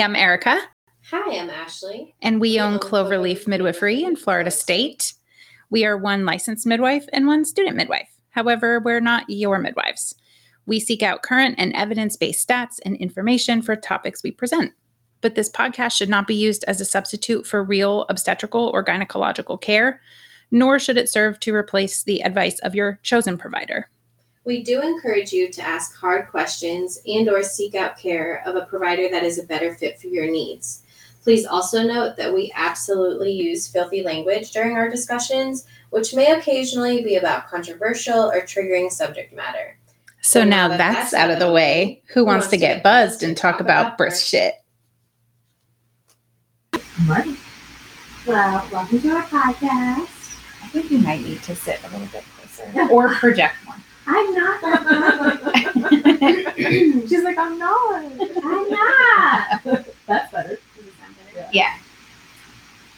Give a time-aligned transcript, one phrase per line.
[0.00, 0.58] I'm Erica,
[1.10, 2.14] Hi, I'm Ashley.
[2.22, 5.12] and we We own own Cloverleaf Cloverleaf Midwifery in Florida State.
[5.68, 8.08] We are one licensed midwife and one student midwife.
[8.30, 10.14] However, we're not your midwives.
[10.64, 14.72] We seek out current and evidence based stats and information for topics we present.
[15.20, 19.60] But this podcast should not be used as a substitute for real obstetrical or gynecological
[19.60, 20.00] care,
[20.50, 23.90] nor should it serve to replace the advice of your chosen provider.
[24.44, 28.64] We do encourage you to ask hard questions and or seek out care of a
[28.64, 30.82] provider that is a better fit for your needs.
[31.22, 37.02] Please also note that we absolutely use filthy language during our discussions, which may occasionally
[37.02, 39.76] be about controversial or triggering subject matter.
[40.22, 43.98] So now that's out of the way, who wants to get buzzed and talk about
[43.98, 44.54] birth shit?
[47.06, 47.36] Right.
[48.26, 50.38] Well, welcome to our podcast.
[50.62, 53.76] I think you might need to sit a little bit closer or project more.
[54.06, 54.60] I'm not.
[56.56, 58.04] She's like, I'm not.
[58.44, 59.86] I'm not.
[60.06, 60.48] That's better.
[60.76, 61.48] Does it sound better?
[61.52, 61.76] Yeah.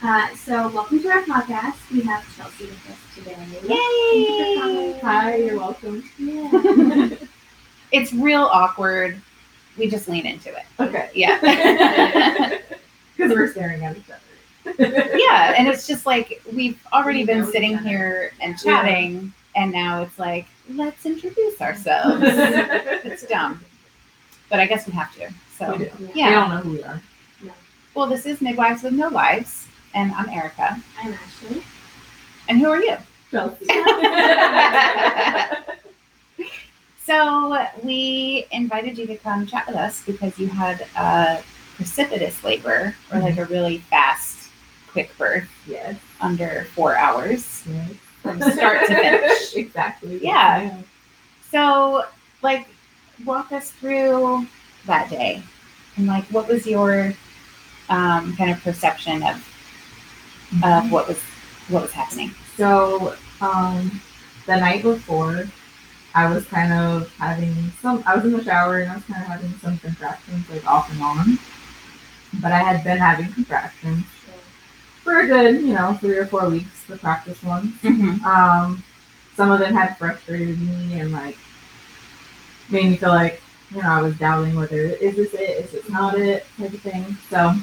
[0.03, 1.77] Uh, so, welcome to our podcast.
[1.93, 3.37] We have Chelsea with us today.
[3.63, 4.27] Yay!
[4.27, 5.01] Thank you for coming.
[5.01, 6.03] Hi, you're welcome.
[6.19, 7.11] Yeah.
[7.93, 9.21] It's real awkward.
[9.79, 10.65] We just lean into it.
[10.81, 11.11] Okay.
[11.15, 12.59] Yeah.
[13.17, 15.11] Because we're staring at each other.
[15.17, 15.55] yeah.
[15.57, 20.19] And it's just like we've already We been sitting here and chatting, and now it's
[20.19, 22.23] like, let's introduce ourselves.
[22.25, 23.65] it's dumb.
[24.49, 25.31] But I guess we have to.
[25.57, 26.11] So, We do.
[26.15, 26.29] Yeah.
[26.29, 27.01] They don't know who we are.
[27.95, 30.81] well, this is Midwives with No Lives, and I'm Erica.
[30.99, 31.63] I'm Ashley.
[32.49, 32.97] And who are you?
[33.31, 33.67] Chelsea.
[37.05, 41.43] So we invited you to come chat with us because you had a
[41.75, 43.43] precipitous labor or like mm-hmm.
[43.43, 44.51] a really fast,
[44.87, 45.97] quick birth yes.
[46.21, 47.91] under four hours yes.
[48.23, 49.55] From start to finish.
[49.57, 50.23] exactly.
[50.23, 50.79] Yeah.
[51.51, 52.05] So,
[52.43, 52.69] like,
[53.25, 54.47] walk us through
[54.87, 55.43] that day
[55.97, 57.13] and like what was your
[57.89, 59.49] um, kind of perception of
[60.63, 61.19] of what was
[61.69, 62.35] what was happening?
[62.57, 64.01] So, um,
[64.47, 65.47] the night before,
[66.15, 68.03] I was kind of having some.
[68.07, 70.91] I was in the shower and I was kind of having some contractions, like off
[70.93, 71.39] and on.
[72.41, 74.05] But I had been having contractions
[75.03, 76.85] for a good, you know, three or four weeks.
[76.89, 77.75] The practice ones.
[77.83, 78.25] Mm-hmm.
[78.25, 78.83] Um,
[79.37, 81.39] some of them had frustrated me and like
[82.71, 83.41] made me feel like
[83.71, 86.81] you know I was doubting whether is this it, is this not it, type of
[86.81, 87.17] thing.
[87.31, 87.55] So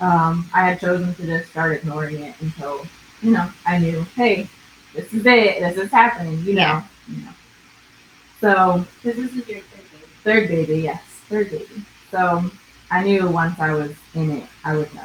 [0.00, 2.86] um, I had chosen to just start ignoring it until
[3.22, 4.48] you know I knew, hey,
[4.94, 6.84] this is it, this is happening, you know, Yeah.
[7.08, 7.32] you know.
[8.40, 10.04] So this is your third baby.
[10.24, 11.84] third baby, yes, third baby.
[12.10, 12.50] So
[12.90, 15.02] I knew once I was in it, I would know.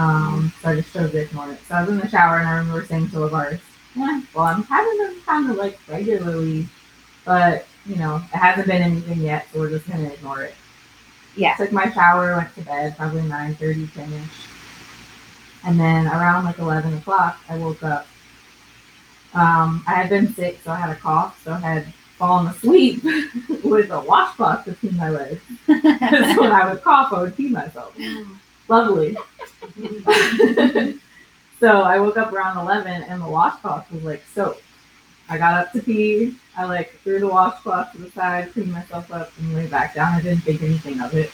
[0.00, 1.60] Um, so I just chose to ignore it.
[1.68, 3.60] So I was in the shower and I remember saying to Lavaris,
[3.94, 6.68] yeah, well, I'm having them kind of like regularly,
[7.26, 10.54] but you know, it hasn't been anything yet, so we're just gonna ignore it.
[11.36, 11.54] Yeah.
[11.56, 14.22] Took my shower, went to bed, probably 9 30, 10 ish.
[15.64, 18.06] And then around like 11 o'clock, I woke up.
[19.34, 23.02] Um, I had been sick, so I had a cough, so I had fallen asleep
[23.64, 25.42] with a washcloth between my legs.
[25.66, 27.94] Because when I would cough, I would pee myself.
[28.70, 29.16] Lovely.
[31.60, 34.62] so I woke up around 11 and the washcloth was like soaked.
[35.28, 36.36] I got up to pee.
[36.56, 40.14] I like threw the washcloth to the side, cleaned myself up, and lay back down.
[40.14, 41.30] I didn't think anything of it.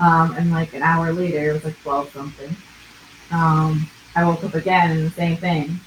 [0.00, 2.56] Um, and like an hour later, it was like 12 something.
[3.30, 3.86] Um,
[4.16, 5.78] I woke up again and the same thing.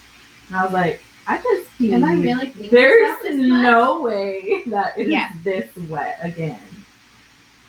[0.48, 1.94] And I was like, I just peed.
[1.94, 3.62] Am I really There's myself this much?
[3.64, 5.32] no way that it is Yeah.
[5.44, 6.60] this wet again.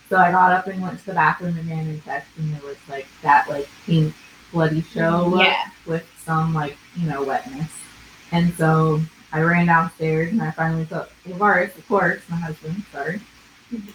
[0.09, 2.77] So I got up and went to the bathroom again and checked, and there was
[2.89, 4.15] like that like pink
[4.53, 5.65] bloody show Yeah.
[5.87, 7.71] with some like you know wetness.
[8.33, 9.01] And so
[9.33, 12.85] I ran downstairs and I finally took Lavaris, of course, my husband.
[12.93, 13.21] Sorry,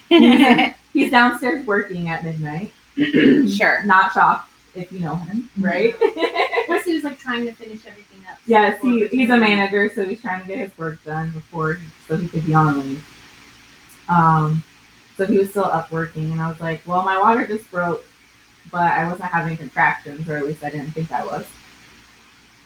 [0.94, 2.74] he's downstairs working at midnight.
[2.98, 3.84] sure.
[3.86, 5.96] Not shocked if you know him, right?
[6.66, 8.38] Plus, he was like trying to finish everything up.
[8.46, 11.78] Yes, he, he's a manager, so he's trying to get his work done before
[12.08, 13.06] so he could be on leave.
[14.10, 14.64] Um,
[15.22, 18.04] so he was still up working, and I was like, "Well, my water just broke,
[18.72, 21.46] but I wasn't having contractions, or at least I didn't think I was."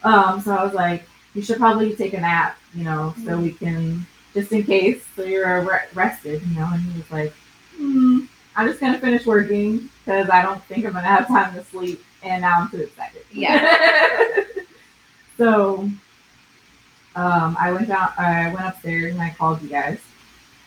[0.04, 3.52] Um, so I was like, "You should probably take a nap, you know, so we
[3.52, 7.34] can just in case, so you're re- rested, you know." And he was like,
[7.76, 8.20] hmm,
[8.56, 12.06] "I'm just gonna finish working because I don't think I'm gonna have time to sleep."
[12.24, 13.24] And now I'm too excited.
[13.32, 14.44] Yeah.
[15.38, 15.90] So
[17.18, 18.14] um, I went down.
[18.18, 20.00] I went upstairs and I called you guys.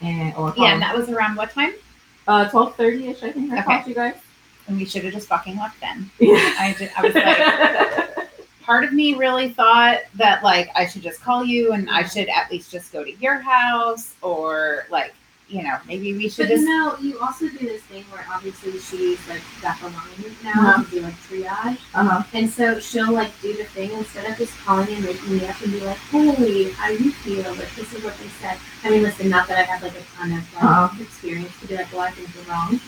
[0.00, 1.74] And or Yeah, and that was around what time?
[2.26, 3.22] uh, twelve thirty ish.
[3.22, 3.64] I think I Okay.
[3.64, 4.14] called you guys.
[4.66, 6.10] And we should have just fucking left then.
[6.18, 6.36] Yeah.
[6.58, 8.28] I, just, I was like,
[8.62, 12.28] part of me really thought that like I should just call you and I should
[12.28, 15.14] at least just go to your house or like
[15.48, 16.66] you know, maybe we But should you just.
[16.68, 20.84] know, you also do this thing where obviously she's like got the line now Uh-huh.
[20.84, 21.78] to do like triage.
[21.94, 22.22] Uh-huh.
[22.34, 25.60] And so she'll like do the thing instead of just calling and waking me up
[25.62, 27.50] and be like, Hey, how do you feel?
[27.54, 28.58] Like this is what they said.
[28.84, 31.02] I mean listen, not that I have like a ton of like Uh-huh.
[31.02, 32.78] experience to be like, well I think you're wrong.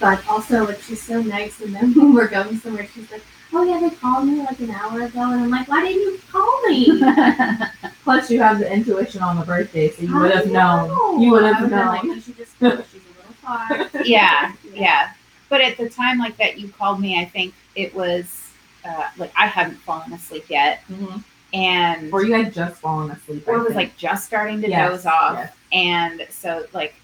[0.00, 3.22] But also like she's so nice and then when we're going somewhere she's like,
[3.58, 6.20] Oh yeah, they called me like an hour ago and I'm like, Why didn't you
[6.30, 7.00] call me?
[8.04, 11.20] Plus, you have the intuition on the birthday, so you would have known.
[11.22, 12.14] You would have would've been like, known.
[12.20, 12.26] just.
[12.36, 12.82] She's a little
[13.42, 13.88] far.
[14.04, 15.12] yeah, yeah.
[15.48, 17.18] But at the time, like that, you called me.
[17.18, 18.50] I think it was
[18.84, 21.24] uh, like I hadn't fallen asleep yet, Mhm.
[21.54, 23.48] and Or you had just fallen asleep.
[23.48, 23.76] I or was think.
[23.76, 25.52] like just starting to Yes, doze off, yes.
[25.72, 26.94] and so like,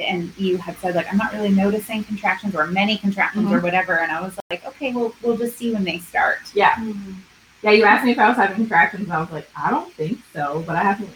[0.00, 3.54] and you had said like I'm not really noticing contractions or many contractions Mm-hmm.
[3.54, 6.38] or whatever, and I was like, okay, well we'll just see when they start.
[6.54, 7.14] Mhm.
[7.62, 9.92] Yeah, you asked me if I was having contractions, and I was like, I don't
[9.94, 11.10] think so, but I haven't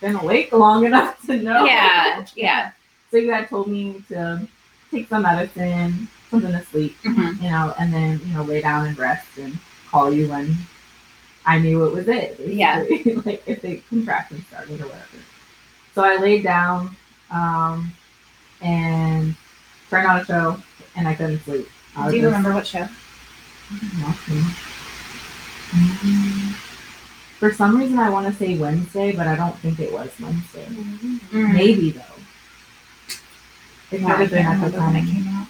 [0.00, 1.64] been awake long enough to know.
[1.64, 2.70] Yeah, yeah.
[3.10, 4.46] So you had told me to
[4.90, 7.42] take some medicine, something to sleep, Mhm.
[7.42, 9.58] you know, and then you know lay down and rest and
[9.90, 10.56] call you when
[11.46, 12.38] I knew it was it.
[12.40, 12.84] Yeah.
[13.24, 15.18] like if the contractions started or whatever.
[15.94, 16.94] So I laid down
[17.30, 17.92] um,
[18.60, 19.34] and
[19.90, 20.60] turned on a show,
[20.96, 21.68] and I couldn't sleep.
[21.96, 22.88] I Do you just- remember what show?
[25.70, 26.54] Mm.
[27.38, 30.66] For some reason, I want to say Wednesday, but I don't think it was Wednesday.
[30.66, 31.52] Mm.
[31.52, 32.02] Maybe though.
[33.90, 35.22] It Yeah, might I have been can't at the remember when it time.
[35.22, 35.46] came out.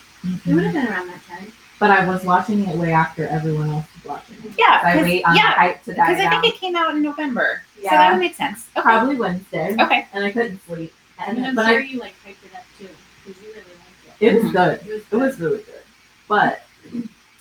[0.47, 1.53] It would have been around that time.
[1.81, 4.53] But I was watching it way after everyone else was watching it.
[4.59, 6.77] Yeah, I 'cause- wait on yeah, the hype to die because I think it came
[6.77, 7.91] out in November, Yeah.
[7.91, 8.67] so that would make sense.
[8.77, 8.83] Okay.
[8.83, 10.07] Probably Wednesday, Okay.
[10.13, 10.93] and I couldn't sleep.
[11.21, 12.89] And, And I'm but sure I, you like hyped it up too,
[13.25, 14.35] because you really liked it.
[14.35, 14.81] it was good.
[14.87, 15.75] It was It was really good.
[16.29, 16.63] But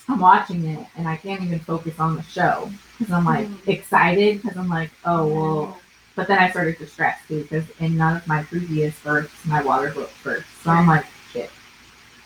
[0.08, 3.68] I'm watching it, and I can't even focus on the show because I'm like Mm.
[3.68, 5.78] excited because I'm like, oh well.
[6.16, 9.62] But then I started to stress too because in none of my previous births, my
[9.62, 10.46] water broke first.
[10.64, 11.50] So I'm like, shit.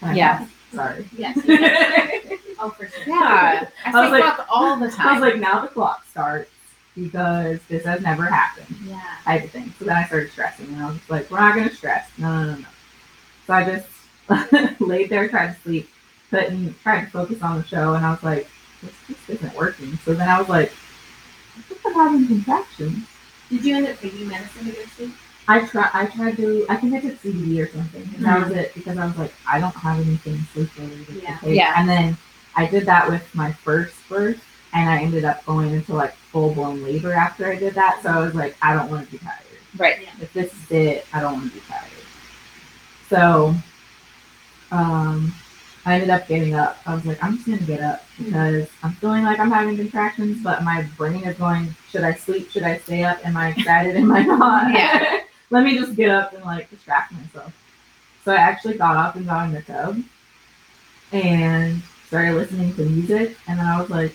[0.00, 0.38] Can I Yeah.
[0.38, 0.48] pass?
[0.74, 1.08] Sorry.
[1.16, 1.38] Yes.
[2.64, 3.02] Oh, for sure.
[3.08, 5.08] Yeah, I I was like- all the time.
[5.08, 6.48] I was like, now the clock starts
[6.94, 8.68] because this has never happened.
[8.86, 9.02] Yeah.
[9.24, 9.74] type of thing.
[9.80, 12.08] So then I started stressing, and I was like, "We're not gonna stress.
[12.18, 12.66] No, no, no, no."
[13.48, 13.88] So I just
[14.80, 15.88] laid there, tried to sleep,
[16.30, 18.48] couldn't tried to focus on the show, and I was like,
[18.82, 20.72] "This just isn't working." So then I was like,
[21.56, 23.06] "I think I'm having contractions."
[23.50, 25.14] Did you end up taking medicine to go to sleep?
[25.48, 25.90] I try.
[25.92, 26.66] I tried to.
[26.68, 28.02] I think I took CBD or something.
[28.16, 28.58] And that was mm-hmm.
[28.58, 31.38] it because I was like, I don't have anything sleep related Yeah.
[31.38, 31.56] to take.
[31.56, 31.74] Yeah.
[31.76, 32.16] And then
[32.54, 34.42] I did that with my first birth,
[34.72, 38.00] and I ended up going into like full blown labor after I did that.
[38.02, 39.38] So I was like, I don't want to be tired.
[39.76, 40.08] right.
[40.20, 41.88] if this is it, I don't want to be tired.
[43.08, 43.54] So,
[44.72, 45.32] um,
[45.84, 46.78] I ended up getting up.
[46.86, 50.42] I was like, I'm just gonna get up because I'm feeling like I'm having contractions,
[50.42, 52.50] but my brain is going, should I sleep?
[52.50, 53.24] Should I stay up?
[53.24, 53.96] Am I excited?
[53.96, 54.72] Am I not?
[54.72, 55.20] Yeah.
[55.50, 57.52] Let me just get up and like distract myself.
[58.24, 60.02] So I actually got up and got in the tub
[61.12, 64.14] and started listening to music, and then I was like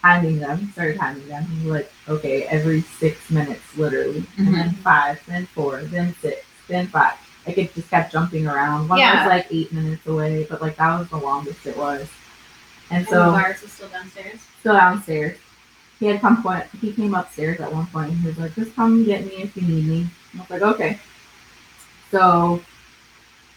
[0.00, 1.44] timing them, started timing them.
[1.44, 6.88] And like, okay, every six minutes, literally, and then five, then four, then six, then
[6.88, 7.18] five.
[7.48, 8.88] Like it just kept jumping around.
[8.88, 9.24] One Yeah.
[9.24, 12.06] was like eight minutes away, but like that was the longest it was.
[12.90, 14.40] And And the so virus is still downstairs.
[14.60, 15.38] still downstairs.
[15.98, 16.64] He had come point.
[16.80, 18.10] He came upstairs at one point.
[18.10, 20.00] And he was like, "Just come get me if you need me."
[20.32, 20.98] And I was like, "Okay."
[22.10, 22.60] So,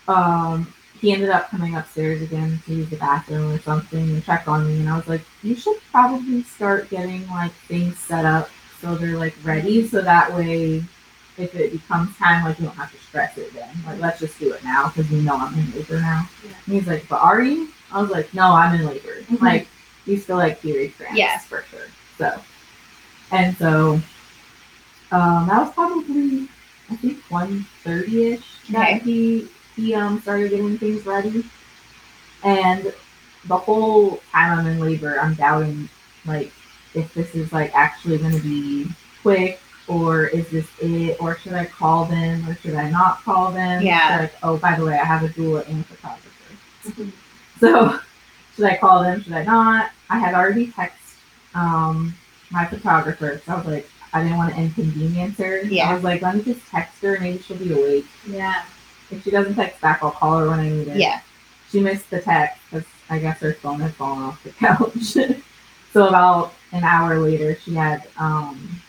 [0.07, 4.47] um, he ended up coming upstairs again to use the bathroom or something and check
[4.47, 4.79] on me.
[4.79, 8.49] And I was like, "You should probably start getting like things set up
[8.81, 10.83] so they're like ready, so that way,
[11.41, 13.69] if it becomes time, like you don't have to stress it then.
[13.85, 16.51] Like let's just do it now because we know I'm in labor now." Yeah.
[16.65, 19.21] And he's like, "But are you?" I was like, "No, I'm in labor.
[19.29, 19.41] Mhm.
[19.41, 19.67] Like."
[20.07, 21.45] you still like period cramps Yes.
[21.45, 21.85] for sure.
[22.17, 22.41] So,
[23.31, 24.01] and so,
[25.11, 26.47] um, that was probably
[26.89, 28.73] I think one thirty ish Okay.
[28.73, 31.45] that he he um started getting things ready,
[32.43, 32.91] and
[33.45, 35.87] the whole time I'm in labor, I'm doubting
[36.25, 36.51] like
[36.93, 38.87] if this is like actually going to be
[39.21, 43.51] quick or is this it or should I call them or should I not call
[43.51, 43.81] them?
[43.81, 44.19] Yeah.
[44.21, 47.13] Like, oh, by the way, I have a doula and a photographer.
[47.59, 47.99] So
[48.55, 49.21] should I call them?
[49.21, 49.91] Should I not?
[50.09, 51.17] I had already texted
[51.55, 52.15] um,
[52.51, 53.41] my photographer.
[53.45, 55.61] So I was like, I didn't want to inconvenience her.
[55.63, 55.89] Yeah.
[55.89, 57.17] I was like, let me just text her.
[57.19, 58.05] Maybe she'll be awake.
[58.25, 58.63] Yeah.
[59.09, 60.97] If she doesn't text back, I'll call her when I need her.
[60.97, 61.19] Yeah.
[61.69, 65.17] She missed the text because I guess her phone had fallen off the couch.
[65.91, 68.81] so about an hour later, she had um,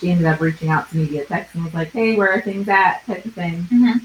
[0.00, 2.40] she ended up reaching out to me via text and was like, "Hey, where are
[2.40, 3.66] things at?" type of thing.
[3.70, 4.02] Mhm.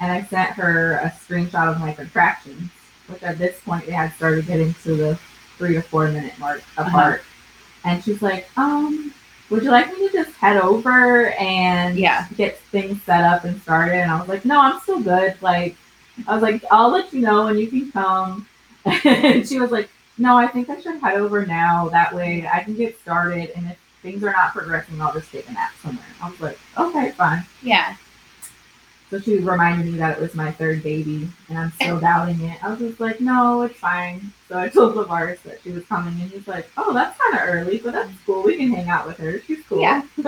[0.00, 2.70] And I sent her a screenshot of my contractions,
[3.06, 5.18] which at this point they had started getting to the
[5.58, 7.22] three to four minute mark apart.
[7.84, 9.12] And she's like, "Um,
[9.50, 12.26] would you like me to just head over and Yeah.
[12.36, 13.94] get things set up and started?
[13.96, 15.34] And I was like, no, I'm still good.
[15.42, 15.76] Like,
[16.26, 18.46] I was like, I'll let you know when you can come.
[19.04, 21.88] And she was like, no, I think I should head over now.
[21.90, 23.50] That way I can get started.
[23.56, 26.04] And if things are not progressing, I'll just take a nap somewhere.
[26.22, 27.44] I was like, okay, fine.
[27.62, 27.96] Yeah.
[29.10, 32.62] So she reminded me that it was my third baby, and I'm still doubting it.
[32.62, 34.30] I was just like, no, it's fine.
[34.48, 37.40] So I told Lavaris that she was coming, and he's like, oh, that's kind of
[37.48, 38.42] early, but that's cool.
[38.42, 39.40] We can hang out with her.
[39.40, 39.80] She's cool.
[39.80, 40.02] Yeah.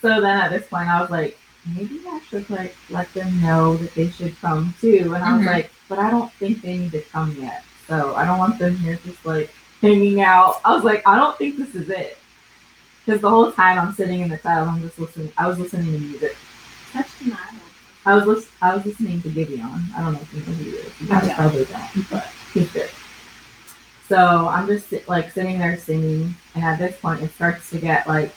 [0.00, 1.38] so then at this point, I was like,
[1.76, 5.12] maybe I should like let them know that they should come too.
[5.14, 5.52] And I was Mhm.
[5.52, 7.62] like, but I don't think they need to come yet.
[7.88, 10.60] So I don't want them here just like hanging out.
[10.64, 12.18] I was like, I don't think this is it.
[13.04, 15.32] Because the whole time I'm sitting in the tub, I'm just listening.
[15.36, 16.36] I was listening to music.
[16.92, 17.06] Touch.
[18.04, 19.62] I was lis- I was listening to Gideon.
[19.96, 21.00] I don't know if you know who he is.
[21.00, 22.90] You guys probably don't, but he's good.
[24.08, 28.06] So I'm just like sitting there singing, and at this point, it starts to get
[28.06, 28.32] like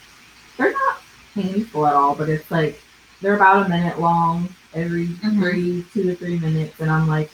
[0.57, 1.01] they're not
[1.33, 2.81] painful at all, but it's like
[3.21, 5.39] they're about a minute long every Mhm.
[5.39, 7.31] three, two to three minutes, and I'm like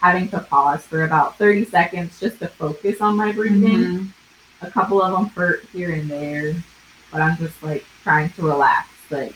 [0.00, 3.62] having to pause for about 30 seconds just to focus on my breathing.
[3.78, 4.08] Mhm.
[4.62, 6.54] A couple of them hurt here and there,
[7.12, 9.34] but I'm just like trying to relax, like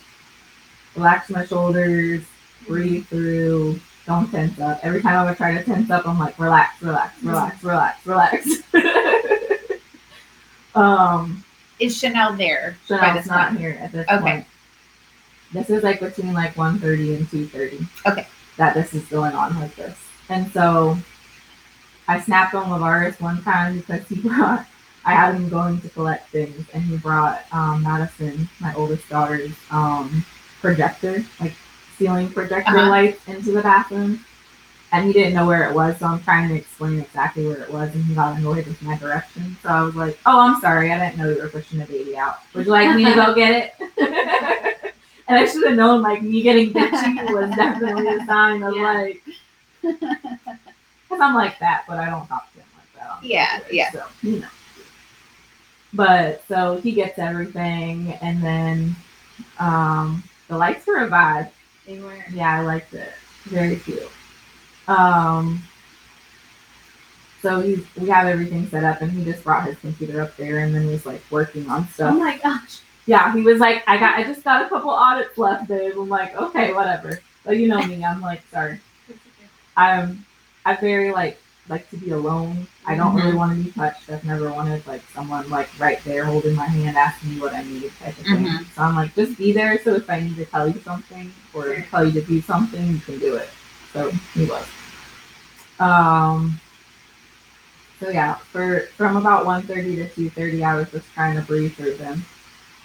[0.97, 2.23] relax my shoulders,
[2.67, 4.81] breathe through, don't tense up.
[4.83, 8.49] Every time I would try to tense up, I'm like, relax, relax, relax, relax, relax.
[10.75, 11.45] um,
[11.79, 13.61] Is Chanel there Chanel's not point?
[13.61, 14.21] here at this Okay.
[14.21, 14.47] point.
[15.53, 17.87] This is like between like 1.30 and 2.30.
[18.13, 18.27] Okay.
[18.57, 19.99] That this is going on like this.
[20.29, 20.97] And so
[22.07, 24.67] I snapped on Lavaris one time because he brought,
[25.05, 29.53] I had him going to collect things and he brought um, Madison, my oldest daughter's
[29.71, 30.25] um,
[30.61, 31.55] projector, like
[31.97, 32.89] ceiling projector Uh-huh.
[32.91, 34.25] lights into the bathroom.
[34.93, 37.71] And he didn't know where it was, so I'm trying to explain exactly where it
[37.73, 39.57] was, and he got annoyed with my direction.
[39.63, 42.17] So I was like, "Oh, I'm sorry, I didn't know you were pushing the baby
[42.19, 42.39] out.
[42.55, 43.93] Would you like me to go get it?"
[45.29, 48.83] and I should have known, like me getting bitchy was definitely a sign of Yeah.
[48.83, 49.23] like,
[49.81, 53.25] because I'm like that, but I don't talk to him like that.
[53.25, 53.93] Yeah, yeah.
[53.93, 54.49] So you know.
[55.93, 58.97] But so he gets everything, and then
[59.59, 61.51] um, the lights were a vibe.
[61.87, 62.25] They were.
[62.33, 63.13] Yeah, I liked it.
[63.45, 64.09] Very cute.
[64.87, 65.63] Um,
[67.43, 70.59] so he's we have everything set up, and he just brought his computer up there,
[70.59, 72.15] and then was like working on stuff.
[72.15, 72.81] Oh my gosh.
[73.07, 75.95] Yeah, he was like, I got, I just got a couple audits left, babe.
[75.97, 77.21] I'm like, okay, whatever.
[77.45, 78.79] But you know me, I'm like, sorry.
[79.77, 80.25] I'm,
[80.65, 81.37] I'm very like
[81.71, 82.67] like to be alone.
[82.85, 84.11] I don't really want to be touched.
[84.11, 87.63] I've never wanted like someone like right there holding my hand, asking me what I
[87.63, 88.45] need, type of thing.
[88.45, 88.67] Mhm.
[88.75, 89.81] So I'm like, just be there.
[89.83, 92.99] So if I need to tell you something or tell you to do something, you
[92.99, 93.49] can do it.
[93.93, 94.67] So he was.
[95.79, 96.61] Um.
[98.01, 101.97] So yeah, for from about 1.30 to 2.30, I was just trying to breathe through
[101.97, 102.25] them.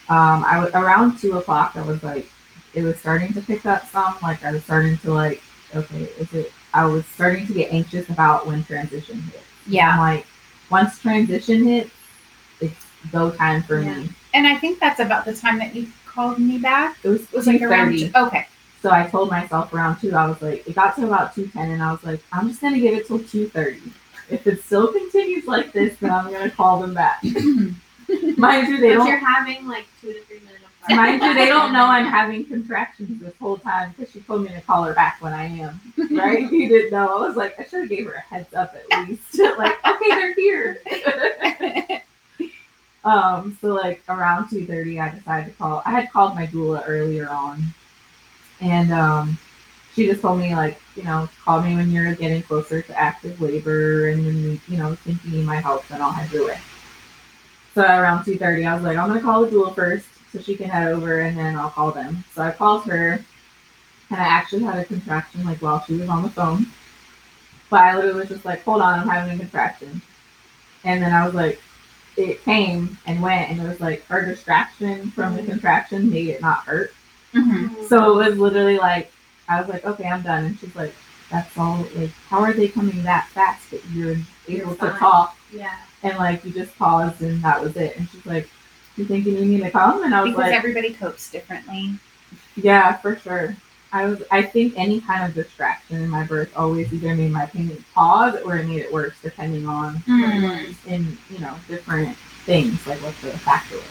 [0.10, 1.72] Um, I was around two o'clock.
[1.76, 2.30] I was like,
[2.74, 4.18] it was starting to pick up some.
[4.22, 5.42] Like I was starting to like,
[5.74, 6.52] okay, is it?
[6.76, 9.42] I was starting to get anxious about when transition hit.
[9.66, 9.92] Yeah.
[9.94, 10.28] I'm like,
[10.70, 11.90] once transition hits,
[12.60, 13.96] it's go time for Yeah.
[14.00, 14.10] me.
[14.34, 16.98] And I think that's about the time that you called me back.
[17.04, 17.94] It was, It was like around.
[17.94, 18.28] 2:30.
[18.28, 18.48] Okay.
[18.82, 20.14] So I told myself around two.
[20.14, 22.62] I was like, it got to about two ten, and I was like, I'm just
[22.62, 23.82] gonna give it till two thirty.
[24.30, 27.24] If it still continues like this, then I'm gonna call them back.
[27.24, 29.08] Mind you, they But don't.
[29.08, 30.65] you're having like two to three minutes.
[30.90, 34.50] Mind you, they don't know I'm having contractions this whole time because she told me
[34.50, 35.82] to call her back when I am.
[36.12, 36.48] Right?
[36.50, 37.18] he didn't know.
[37.18, 39.40] I was like, I should have gave her a heads up at least.
[39.58, 40.82] like, okay, they're here.
[43.04, 45.82] um, so like around two thirty, I decided to call.
[45.86, 47.64] I had called my doula earlier on,
[48.62, 49.40] and um,
[49.96, 53.42] she just told me like, you know, call me when you're getting closer to active
[53.42, 56.46] labor and when you, you know, think you need my help, then I'll head your
[56.46, 56.60] way.
[57.74, 60.58] So around two thirty, I was like, I'm gonna call the doula first so she
[60.58, 62.24] can head over, and then I'll call them.
[62.34, 63.14] So I called her,
[64.10, 66.68] and I actually had a contraction like while she was on the phone.
[67.70, 70.02] But I literally was just like, hold on, I'm having a contraction.
[70.84, 71.62] And then I was like,
[72.18, 76.42] it came and went, and it was like her distraction from the contraction made it
[76.42, 76.94] not hurt.
[77.34, 77.88] Mhm.
[77.88, 79.12] So it was literally like,
[79.48, 80.46] I was like, okay, I'm done.
[80.46, 80.94] And she's like,
[81.32, 81.86] that's all.
[81.96, 85.38] Like, how are they coming that fast that you're able You're to talk?
[85.52, 85.76] Yeah.
[86.04, 87.98] And like, you just paused and that was it.
[87.98, 88.50] And she's like,
[88.98, 90.04] you think you need me to come?
[90.04, 91.96] And I was because like, everybody copes differently.
[92.56, 93.56] yeah, for sure.
[93.92, 94.24] I was.
[94.32, 98.36] I think any kind of distraction in my birth always either made my pain pause
[98.44, 100.76] or it made it worse, depending on Mm.
[100.88, 103.86] in you know different things like what the factor was.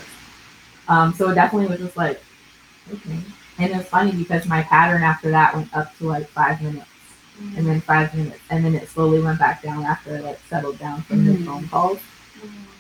[0.89, 2.23] Um, so it definitely was just like
[2.93, 3.19] okay,
[3.59, 6.87] and it was funny because my pattern after that went up to like five minutes,
[7.57, 10.79] and then five minutes, and then it slowly went back down after I like settled
[10.79, 11.47] down from the Mhm.
[11.47, 11.99] phone calls.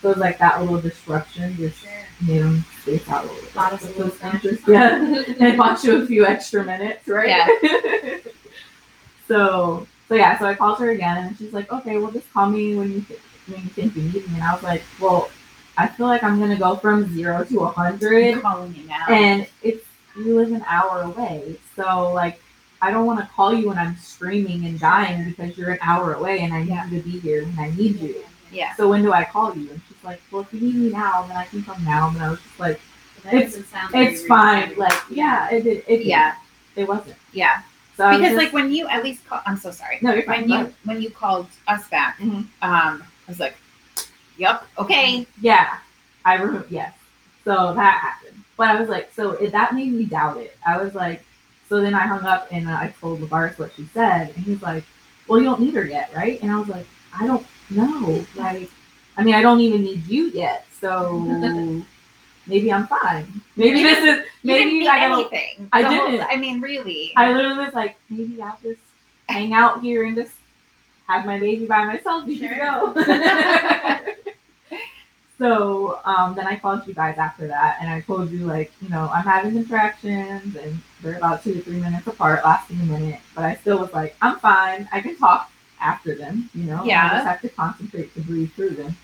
[0.04, 1.78] So like that little disruption just
[2.26, 3.54] made them space out a little bit.
[3.54, 4.34] Bought us a With little those snack.
[4.44, 7.28] interest- Yeah, and bought you a few extra minutes, right?
[7.30, 8.18] Yeah.
[9.28, 12.50] so so yeah, so I called her again, and she's like, "Okay, well, just call
[12.50, 15.30] me when you th- when you think you need me." And I was like, "Well,
[15.78, 19.06] I feel like I'm gonna go from zero to a hundred, calling you now.
[19.08, 22.40] and it's you live an hour away, so like."
[22.82, 26.12] I don't want to call you when I'm screaming and dying because you're an hour
[26.12, 26.86] away and I need Yeah.
[26.86, 28.22] you to be here when I need you.
[28.52, 28.74] yeah.
[28.74, 29.70] So when do I call you?
[29.70, 32.08] And she's like, Well, if you need me now, then I can come now.
[32.08, 32.80] And I was just like,
[33.24, 34.56] That It's- sound very It's fine.
[34.68, 34.78] reassuring.
[34.78, 36.34] Like, yeah, it it, it Yeah.
[36.76, 37.16] it wasn't.
[37.32, 37.62] Yeah.
[37.96, 39.98] So Because just- like when you at least call I'm so sorry.
[40.02, 40.42] no, you're fine.
[40.48, 42.46] When you when you called us back, Mhm.
[42.62, 43.56] um, I was like,
[44.36, 45.26] "Yep, okay.
[45.40, 45.78] yeah,
[46.24, 46.66] I remember.
[46.68, 46.92] Yes,
[47.44, 48.42] so that happened.
[48.56, 50.56] But I was like, so it, that made me doubt it.
[50.66, 51.24] I was like,
[51.68, 54.84] so then I hung up and I told Lavaris what she said, and he's like,
[55.26, 56.40] well, you don't need her yet, right?
[56.42, 56.86] And I was like,
[57.18, 58.24] I don't know.
[58.36, 58.70] Like,
[59.16, 61.18] I mean, I don't even need you yet, so
[62.46, 63.26] maybe I'm fine.
[63.56, 65.20] Maybe this is You didn't maybe I don't.
[65.32, 65.68] anything.
[65.72, 66.26] I The whole- didn't.
[66.28, 67.12] I mean, really.
[67.16, 68.80] I literally was like, maybe I'll just
[69.28, 70.32] hang out here and just
[71.06, 72.26] have my baby by myself.
[72.26, 72.48] You Sure.
[72.48, 72.94] can
[74.04, 74.14] go.
[75.38, 78.88] so um, then I called you guys after that, and I told you like, you
[78.88, 83.20] know, I'm having contractions, and they're about two to three minutes apart, lasting a minute.
[83.34, 84.88] But I still was like, I'm fine.
[84.92, 85.50] I can talk
[85.84, 86.48] after them.
[86.54, 87.04] You know, Yeah.
[87.06, 88.96] I just have to concentrate to breathe through them.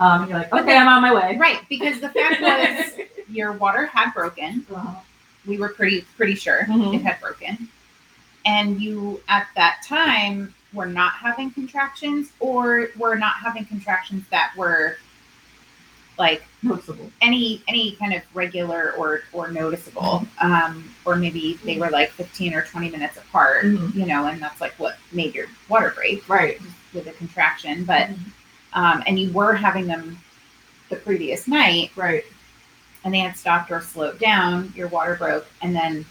[0.00, 1.36] Um, and you're like, okay, I'm on my way.
[1.36, 2.40] right, because the fact
[2.98, 4.66] was your water had broken.
[4.74, 4.98] Uh-huh.
[5.46, 6.94] We were pretty pretty sure Mhm.
[6.96, 7.68] it had broken.
[8.46, 14.52] And you at that time were not having contractions or were not having contractions that
[14.56, 14.96] were
[16.20, 17.10] like Noticeable.
[17.22, 22.52] any any kind of regular or or noticeable um or maybe they were like 15
[22.54, 23.94] or 20 minutes apart Mhm.
[23.94, 26.60] you know and that's like what made your water break Right.
[26.92, 28.18] with a contraction but Mhm.
[28.74, 30.18] um and you were having them
[30.90, 32.24] the previous night Right.
[33.02, 36.04] and they had stopped or slowed down your water broke and then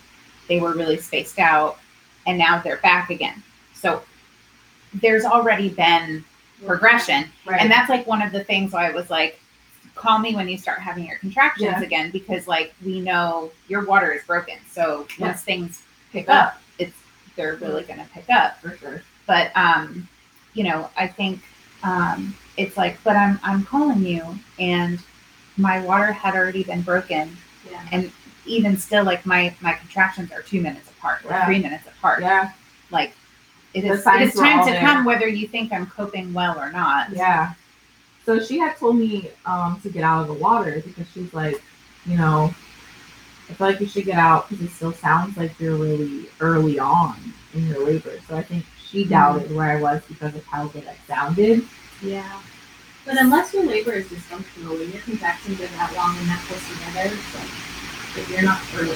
[0.47, 1.77] they were really spaced out
[2.25, 3.43] and now they're back again
[3.75, 4.01] so
[4.95, 6.25] there's already been
[6.65, 7.61] progression Right.
[7.61, 9.39] and that's like one of the things why I was like,
[9.99, 11.81] call me when you start having your contractions Yeah.
[11.81, 14.55] again, because like we know your water is broken.
[14.71, 15.27] So Yeah.
[15.27, 15.81] once things
[16.11, 16.95] pick up, it's
[17.35, 18.59] they're really gonna pick up.
[18.61, 19.03] for sure.
[19.27, 20.07] But um,
[20.53, 21.41] you know, I think
[21.83, 24.23] um it's like, but I'm I'm calling you
[24.57, 24.99] and
[25.57, 27.35] my water had already been broken.
[27.69, 27.85] Yeah.
[27.91, 28.11] And
[28.45, 32.21] even still like my my contractions are two minutes apart or three minutes apart.
[32.21, 32.51] Yeah.
[32.89, 33.13] Like
[33.73, 34.81] it is, it is time to there.
[34.81, 37.11] come whether you think I'm coping well or not.
[37.11, 37.53] Yeah.
[38.29, 41.59] So she had told me um, to get out of the water because she's like,
[42.05, 42.53] you know,
[43.49, 46.77] I feel like you should get out because it still sounds like you're really early
[46.77, 47.15] on
[47.55, 48.19] in your labor.
[48.27, 51.63] So I think she doubted where I was because of how good I sounded.
[52.03, 52.39] Yeah.
[53.03, 56.61] But unless your labor is dysfunctional, when your contractions are that long and that close
[56.69, 57.49] together, it's like
[58.15, 58.95] if you're not early.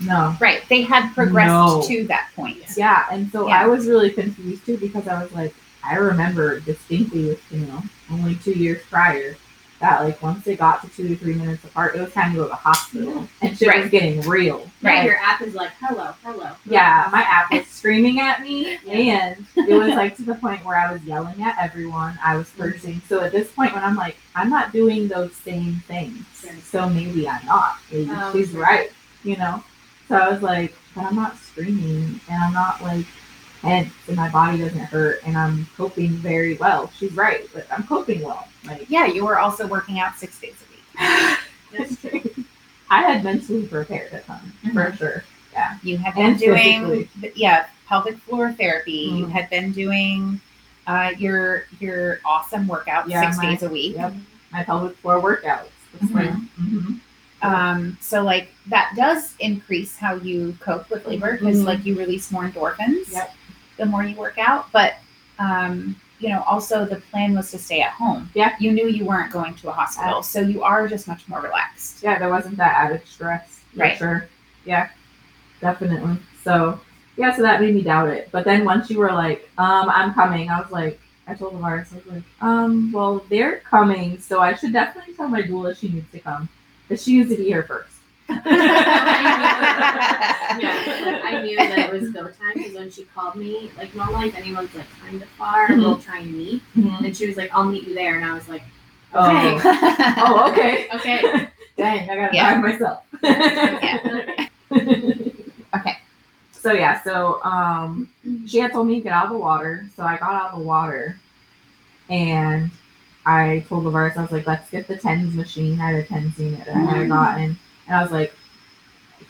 [0.00, 0.36] No.
[0.40, 0.62] Right.
[0.68, 1.82] They had progressed No.
[1.86, 2.64] to that point.
[2.76, 3.04] Yeah.
[3.12, 3.62] And so Yeah.
[3.62, 5.54] I was really confused too because I was like,
[5.84, 9.36] I remember distinctly with, you know, only two years prior
[9.80, 12.36] that like once they got to two to three minutes apart, it was time to
[12.36, 13.26] go to the hospital.
[13.40, 13.80] And shit Right.
[13.82, 14.70] was getting real.
[14.82, 15.04] Right.
[15.04, 16.50] your app is like, hello, hello.
[16.66, 18.92] Yeah, my app was screaming at me, Yeah.
[18.92, 22.18] and it was like to the point where I was yelling at everyone.
[22.22, 22.62] I was mm-hmm.
[22.62, 23.02] cursing.
[23.08, 26.52] So at this point, when I'm like, I'm not doing those same things, Sure.
[26.62, 27.76] so maybe I'm not.
[27.90, 28.90] Maybe Oh, she's right,
[29.24, 29.64] you know.
[30.08, 33.06] So I was like, but I'm not screaming, and I'm not like
[33.62, 36.90] and my body doesn't hurt, and I'm coping very well.
[36.96, 38.46] She's right, but I'm coping well.
[38.64, 42.36] Like Yeah, you were also working out six days a week.
[42.90, 44.98] I had mentally prepared at home for Mhm.
[44.98, 45.24] sure.
[45.52, 45.78] Yeah.
[45.82, 48.92] You had been And doing yeah, pelvic floor therapy.
[49.16, 49.30] You Mhm.
[49.32, 50.40] had been doing
[50.86, 53.94] uh, your your awesome workout Yeah, six my- days a week.
[53.96, 54.14] Yep,
[54.50, 55.68] my pelvic floor workouts.
[56.12, 56.48] Like, Mhm.
[56.60, 57.00] mhm.
[57.42, 61.64] Um, so like that does increase how you cope with labor because Mhm.
[61.64, 63.34] like you release more endorphins Yep.
[63.80, 64.70] The more you work out.
[64.70, 64.94] But
[65.40, 68.30] um, you know, also the plan was to stay at home.
[68.34, 68.54] Yeah.
[68.60, 72.02] You knew you weren't going to a hospital, so you are just much more relaxed.
[72.02, 73.60] yeah, there wasn't that added stress.
[73.72, 73.96] For Right.
[73.98, 74.28] Sure.
[74.64, 74.90] Yeah.
[75.60, 76.18] Definitely.
[76.44, 76.78] So
[77.16, 78.28] yeah, so that made me doubt it.
[78.30, 81.88] But then once you were like, um, I'm coming, I was like, I told Lars,
[81.92, 85.88] I was like, um, well, they're coming, so I should definitely tell my doula she
[85.88, 86.48] needs to come.
[86.88, 87.92] Because she needs to be here first.
[90.60, 94.28] Yeah, I knew that it was go time because when she called me, like normally
[94.28, 95.78] if anyone's like kind of far, Mhm.
[95.78, 96.62] we'll try and meet.
[96.74, 98.62] And she was like, "I'll meet you there," and I was like,
[99.14, 99.26] Oh.
[99.28, 99.60] "Okay,
[100.18, 100.88] Oh, okay.
[100.94, 102.60] okay." Dang, I gotta Yeah.
[102.60, 103.02] drive myself.
[103.22, 104.46] Yeah.
[105.72, 105.98] Okay.
[106.52, 108.08] So yeah, so um
[108.46, 110.58] she had told me to get out of the water, so I got out of
[110.58, 111.16] the water
[112.08, 112.70] and
[113.24, 115.80] I told the Lavaris, I was like, let's get the tens machine.
[115.80, 117.56] I had a tens unit that I had gotten,
[117.90, 118.32] and I was like,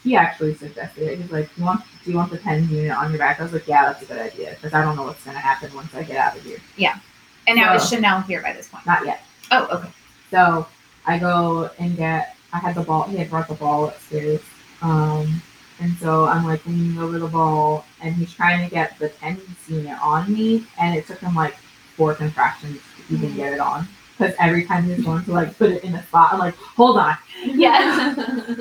[0.04, 1.18] he actually suggested it.
[1.18, 3.40] He's like, you want, do you want the tens unit on your back?
[3.40, 5.74] I was like, yeah, that's a good idea because I don't know what's gonna happen
[5.74, 6.58] once I get out of here.
[6.76, 6.98] Yeah.
[7.46, 8.84] And now is Chanel here by this point?
[8.84, 9.22] Not yet.
[9.50, 9.88] Oh, okay.
[10.30, 10.66] So
[11.06, 12.36] I go and get.
[12.52, 13.04] I had the ball.
[13.04, 14.42] He had brought the ball upstairs.
[14.82, 15.40] Um,
[15.80, 19.40] and so I'm like leaning over the ball, and he's trying to get the tens
[19.68, 21.56] unit on me, and it took him like
[21.96, 23.88] four contractions to even get it on.
[24.20, 26.54] Because every time he was going to like put it in a spot, I'm like,
[26.54, 27.16] hold on.
[27.42, 28.14] Yeah.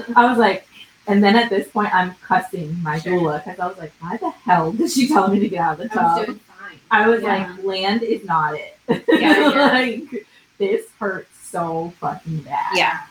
[0.16, 0.66] I was like,
[1.06, 3.20] and then at this point, I'm cussing my Sure.
[3.20, 5.74] doula because I was like, why the hell did she tell me to get out
[5.74, 5.98] of the tub?
[6.00, 6.80] I was doing fine.
[6.92, 7.52] I was Yeah.
[7.58, 8.78] like, land is not it.
[8.88, 9.50] Yeah, yeah.
[9.74, 10.26] like,
[10.60, 12.72] this hurts so fucking bad.
[12.78, 13.02] Yeah.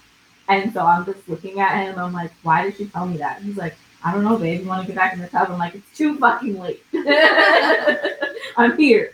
[0.48, 1.98] And so I'm just looking at him.
[1.98, 3.36] I'm like, why did she tell me that?
[3.38, 4.62] And he's like, I don't know, babe.
[4.62, 5.50] You want to get back in the tub?
[5.50, 6.82] I'm like, it's too fucking late.
[8.56, 9.10] I'm here.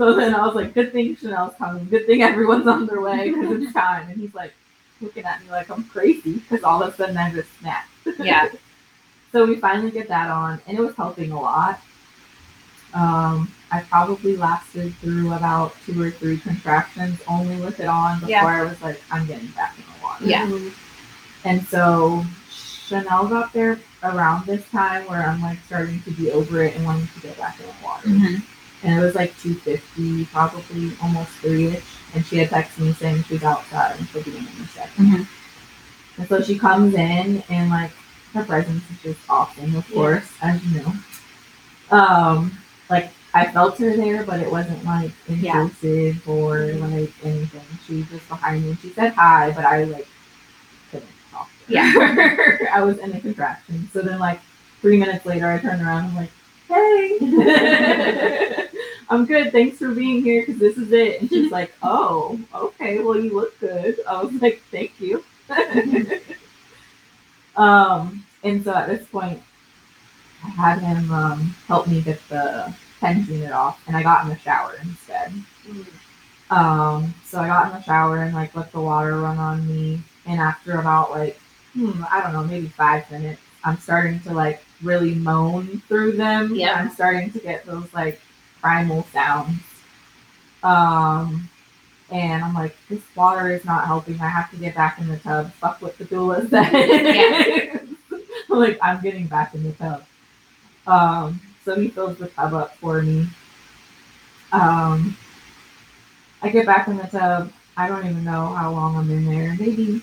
[0.00, 1.86] So then I was like, good thing Chanel's coming.
[1.86, 4.08] Good thing everyone's on their way because it's time.
[4.08, 4.54] And he's like
[5.02, 7.90] looking at me like I'm crazy because all of a sudden I just snapped.
[8.18, 8.48] Yeah.
[9.32, 11.80] So we finally get that on, and it was helping a lot.
[12.92, 18.28] Um, I probably lasted through about two or three contractions only with it on before
[18.28, 18.44] Yeah.
[18.44, 20.24] I was like, I'm getting back in the water.
[20.24, 20.70] Yeah.
[21.44, 26.64] And so Chanel got there around this time where I'm like starting to be over
[26.64, 28.08] it and wanting to get back in the water.
[28.08, 28.42] Mhm.
[28.82, 31.84] And it was like 250, probably almost three ish.
[32.14, 34.96] And she had texted me saying she's outside and she'll be in in a 2nd
[34.96, 35.26] Mhm.
[36.18, 37.92] And so she comes in and like
[38.34, 39.94] her presence is just awesome, of Yeah.
[39.94, 40.94] course, as you know.
[41.90, 45.62] Um, like I felt her there, but it wasn't like Yeah.
[45.62, 47.62] intrusive or like anything.
[47.86, 50.08] She was just behind me and she said hi, but I like
[50.90, 51.48] couldn't talk.
[51.68, 52.68] to her.
[52.72, 53.88] I was in a contraction.
[53.92, 54.40] So then like
[54.80, 56.30] three minutes later I turned around and I'm like,
[56.70, 57.18] Hey
[59.10, 61.20] I'm good, thanks for being here because this is it.
[61.20, 63.98] And she's like, Oh, okay, well you look good.
[64.08, 65.24] I was like, Thank you.
[67.56, 69.42] um, and so at this point
[70.44, 74.30] I had him um, help me get the tens unit off, and I got in
[74.30, 75.32] the shower instead.
[76.50, 80.00] Um, so I got in the shower and like let the water run on me,
[80.24, 81.36] and after about like
[81.72, 86.54] hmm, I don't know, maybe five minutes, I'm starting to like really moan through them.
[86.54, 86.74] Yeah.
[86.74, 88.20] I'm starting to get those like
[88.60, 89.60] primal sounds.
[90.62, 91.48] Um,
[92.10, 94.20] and I'm like, this water is not helping.
[94.20, 95.52] I have to get back in the tub.
[95.54, 97.88] Fuck what the doula said.
[98.50, 100.04] I'm like, I'm getting back in the tub.
[100.86, 103.28] Um, so he fills the tub up for me.
[104.52, 105.16] Um,
[106.42, 107.52] I get back in the tub.
[107.76, 109.54] I don't even know how long I'm in there.
[109.58, 110.02] Maybe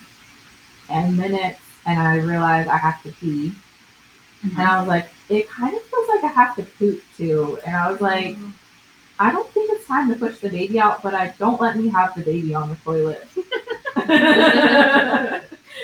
[0.87, 1.59] 10 minutes.
[1.85, 3.53] And I realize I have to pee.
[4.47, 4.59] Mm-hmm.
[4.59, 7.59] And I was like, it kind of feels like I have to poop too.
[7.65, 8.49] And I was like, mm-hmm.
[9.19, 11.87] I don't think it's time to push the baby out, but I don't let me
[11.89, 13.27] have the baby on the toilet.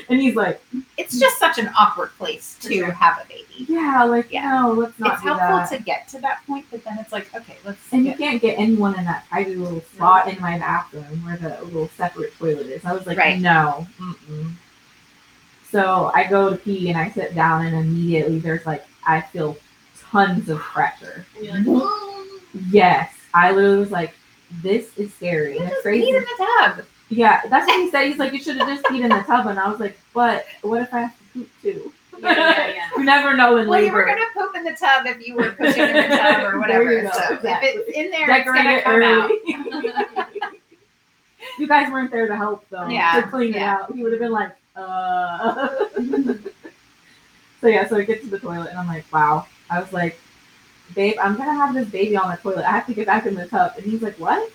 [0.09, 0.61] and he's like,
[0.97, 2.91] It's just such an awkward place to sure.
[2.91, 3.65] have a baby.
[3.71, 4.49] yeah, like, Yeah.
[4.61, 5.71] no, let's not It's helpful that.
[5.71, 8.57] to get to that point, but then it's like, okay, let's and you can't get
[8.59, 12.85] anyone in that tiny little spot in my bathroom where the little separate toilet is.
[12.85, 13.39] I was like, Right.
[13.39, 13.87] no.
[13.99, 14.51] Mm-mm.
[15.73, 19.57] So I go to pee and I sit down, and immediately there's like, I feel
[20.11, 21.25] tons of pressure.
[21.41, 21.65] Like.
[22.69, 23.11] Yes.
[23.33, 24.13] I literally was like,
[24.61, 25.57] this is scary.
[25.57, 26.07] And just crazy.
[26.09, 26.85] in the tub.
[27.09, 28.05] Yeah, that's what he said.
[28.07, 29.47] He's like, you should have just peed in the tub.
[29.47, 31.91] And I was like, but what if I have to poop too?
[32.19, 32.89] Yeah, yeah, yeah.
[32.97, 33.85] you never know in Well, labor.
[33.87, 36.59] you were gonna poop in the tub if you were pushing in the tub or
[36.61, 37.09] whatever.
[37.11, 37.69] so exactly.
[37.69, 40.27] if it's in there, Decorate it's gonna come out.
[41.57, 42.87] you guys weren't there to help though.
[42.87, 43.91] Yeah, To clean it out.
[43.95, 45.67] He would have been like, uh.
[47.61, 49.47] so yeah, so I get to the toilet and I'm like, wow.
[49.69, 50.19] I was like,
[50.95, 52.65] babe, I'm gonna have this baby on the toilet.
[52.67, 53.73] I have to get back in the tub.
[53.77, 54.51] And he's like, what?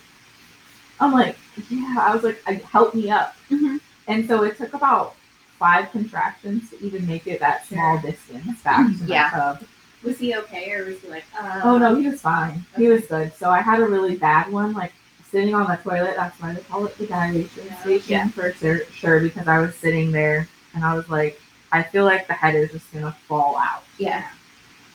[1.00, 1.36] I'm like,
[1.70, 1.96] yeah.
[2.00, 3.36] I was like, help me up.
[3.50, 3.80] Mhm.
[4.08, 5.14] And so it took about
[5.58, 9.30] five contractions to even make it that small distance back to Yeah.
[9.30, 9.62] the tub.
[10.04, 12.64] Was he okay, or was he like, uh, Oh no, he was fine.
[12.76, 13.34] He was good.
[13.34, 14.92] So I had a really bad one, like
[15.30, 16.14] sitting on the toilet.
[16.16, 17.80] That's why they call it the dilation Yeah.
[17.80, 18.28] station Yeah.
[18.28, 19.20] for sure, sure.
[19.20, 21.40] Because I was sitting there and I was like,
[21.72, 24.24] I feel like the head is just gonna fall out, Yeah.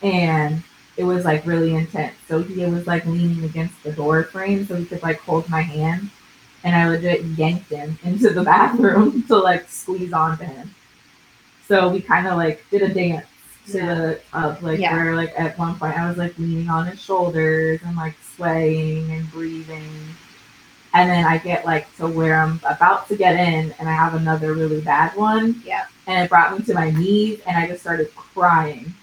[0.02, 0.64] and
[0.98, 2.16] it was like really intense.
[2.28, 5.62] So he was like leaning against the door frame so he could like hold my
[5.62, 6.10] hand,
[6.64, 10.74] and I legit yanked him into the bathroom to like squeeze onto him.
[11.68, 13.28] So we kind of like did a dance
[13.72, 13.96] to Yeah.
[13.96, 14.94] the tub, like Yeah.
[14.96, 19.12] where like at one point I was like leaning on his shoulders and like swaying
[19.12, 19.90] and breathing.
[20.94, 24.14] And then I get like to where I'm about to get in and I have
[24.14, 25.62] another really bad one.
[25.66, 25.86] Yeah.
[26.06, 28.94] And it brought me to my knees and I just started crying.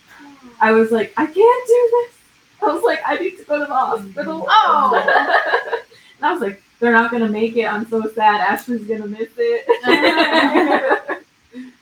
[0.60, 2.16] I was like, I can't do this.
[2.62, 4.40] I was like, I need to go to the hospital.
[4.40, 4.48] Mm-hmm.
[4.48, 5.82] Oh.
[6.16, 7.64] and I was like, they're not gonna make it.
[7.64, 8.40] I'm so sad.
[8.40, 9.64] Ashley's gonna miss it.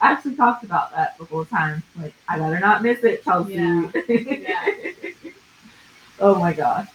[0.01, 1.83] I actually talked about that the whole time.
[2.01, 3.55] Like, I better not miss it, Chelsea.
[3.55, 3.91] Yeah.
[4.09, 5.31] Yeah.
[6.21, 6.89] oh my gosh.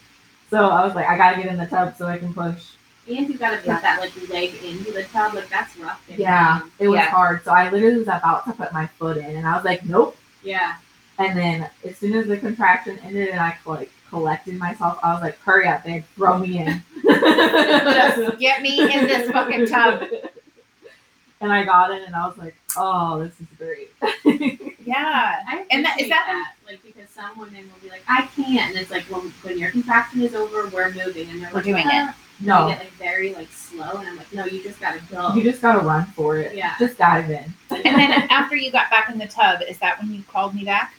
[0.49, 2.71] So I was like, I gotta get in the tub so I can push.
[3.07, 6.01] And you gotta put that like leg into the tub, like that's rough.
[6.07, 6.71] getting Yeah, down.
[6.79, 7.09] it was Yeah.
[7.09, 7.43] hard.
[7.43, 10.17] So I literally was about to put my foot in, and I was like, nope.
[10.41, 10.75] Yeah.
[11.19, 15.21] And then as soon as the contraction ended and I like collected myself, I was
[15.21, 16.81] like, hurry up, babe, throw me in.
[17.03, 20.03] Just get me in this fucking tub.
[21.41, 23.91] And I got in and I was like, oh, this is great.
[24.85, 25.39] Yeah.
[25.47, 28.71] I And that- is appreciate that- like because some women will be like, I can't,
[28.71, 31.63] and it's like when when your contraction is over, we're moving, and they're We're like,
[31.63, 31.93] doing it.
[32.09, 32.11] Uh,
[32.43, 35.01] And no, they get like very like slow, and I'm like, no, you just gotta
[35.09, 35.33] go.
[35.33, 36.55] you just gotta run for it.
[36.55, 36.75] Yeah.
[36.77, 37.53] Just dive in.
[37.71, 40.65] And then after you got back in the tub, is that when you called me
[40.65, 40.93] back?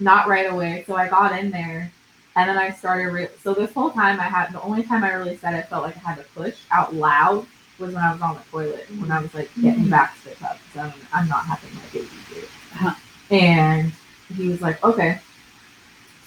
[0.00, 0.84] Not right away.
[0.86, 1.90] So I got in there
[2.36, 3.08] and then I started.
[3.12, 5.82] Re- so this whole time I had, the only time I really said I felt
[5.82, 7.46] like I had to push out loud
[7.78, 10.34] was when I was on the toilet, when I was like getting back to the
[10.36, 10.58] tub.
[10.74, 12.42] So I'm, I'm not having my baby do.
[12.74, 12.94] Uh-huh.
[13.30, 13.92] And
[14.36, 15.20] he was like, okay.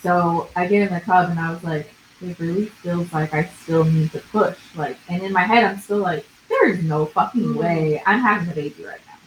[0.01, 3.45] So I get in the tub and I was like, it really feels like I
[3.45, 4.57] still need to push.
[4.75, 7.59] Like, and in my head, I'm still like, there is no fucking mm-hmm.
[7.59, 9.17] way I'm having a baby right now.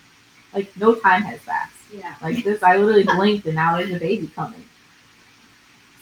[0.55, 1.75] Like, no time has passed.
[1.93, 2.15] yeah.
[2.23, 4.65] Like this, I literally blinked and now there's a baby coming.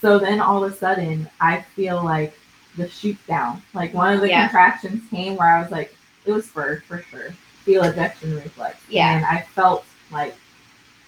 [0.01, 2.37] So then all of a sudden, I feel like
[2.77, 3.63] the shoot down.
[3.75, 4.43] Like one of the Yeah.
[4.43, 5.95] contractions came where I was like,
[6.25, 7.31] it was for for sure.
[7.65, 8.79] Fetal ejection reflex.
[8.89, 9.17] Yeah.
[9.17, 10.37] And I felt like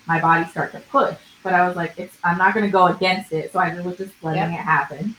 [0.07, 3.33] my body start to push, but I was like, it's I'm not gonna go against
[3.33, 3.53] it.
[3.53, 5.15] So I was just letting it happen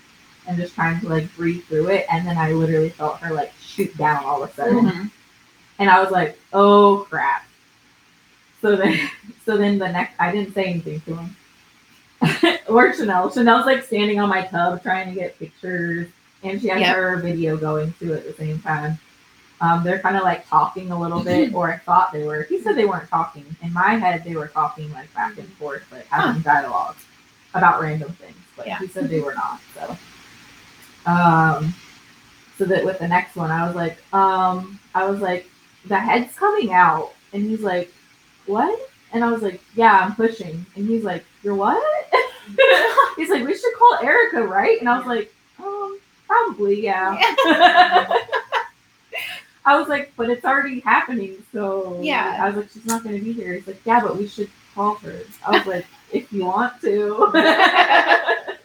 [0.49, 2.05] and just trying to like breathe through it.
[2.11, 4.85] And then I literally felt her like shoot down all of a sudden.
[4.85, 5.11] Mhm.
[5.77, 7.45] And I was like, oh crap.
[8.61, 9.09] So then,
[9.45, 11.35] so then the next, I didn't say anything to him.
[12.67, 13.31] or Chanel.
[13.31, 16.07] Chanel's like standing on my tub trying to get pictures,
[16.43, 16.95] and she has Yep.
[16.95, 18.99] her video going too at the same time.
[19.61, 22.43] Um, they're kind of like talking a little bit, or I thought they were.
[22.43, 23.45] He said they weren't talking.
[23.61, 26.95] In my head, they were talking like back and forth, like having dialogue
[27.53, 28.35] about random things.
[28.57, 28.79] But Yeah.
[28.79, 29.61] he said they were not.
[29.73, 29.97] So,
[31.09, 31.73] um,
[32.57, 35.47] so that with the next one, I was like, um, I was like,
[35.85, 37.91] the head's coming out, and he's like,
[38.45, 38.79] what?
[39.11, 40.65] And I was like, yeah, I'm pushing.
[40.75, 41.81] And he's like, you're what?
[43.15, 44.79] he's like, we should call Erica, right?
[44.79, 47.17] And I was like, um, probably, yeah.
[49.65, 52.37] I was like, but it's already happening, so Yeah.
[52.39, 53.53] I was like, she's not gonna be here.
[53.53, 55.21] He's like, yeah, but we should call her.
[55.45, 57.31] I was like, if you want to.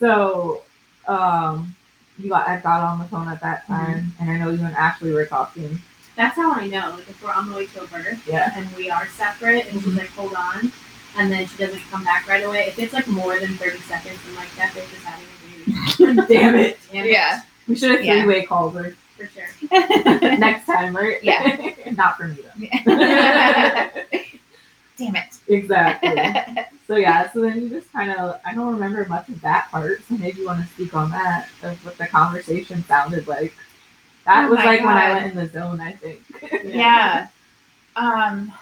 [0.00, 0.62] so,
[1.08, 1.74] um,
[2.18, 4.76] you got I got on the phone at that time, and I know you and
[4.76, 5.80] Ashley were talking.
[6.16, 6.90] That's how I know.
[6.96, 8.52] Like if we're on the way to a birth Yeah.
[8.54, 10.70] and we are separate, and she's like, hold on,
[11.16, 12.66] and then she doesn't come back right away.
[12.68, 16.28] If it's like more than thirty seconds, I'm like, that bitch is having a baby.
[16.34, 16.78] Damn it.
[16.92, 17.10] Damn it.
[17.12, 17.40] Yeah.
[17.66, 19.48] We should have three way called her for sure.
[20.38, 21.22] next time, right?
[21.22, 21.72] Yeah.
[21.92, 22.38] Not for me
[22.86, 24.21] though.
[25.02, 25.38] Damn it.
[25.48, 26.64] exactly.
[26.88, 30.02] So yeah, so then you just kind of I don't remember much of that part,
[30.06, 33.54] so maybe you want to speak on that of what the conversation sounded like.
[34.26, 36.20] That Oh was like when I went in the zone, I think.
[36.64, 37.28] yeah.
[37.96, 38.52] Um,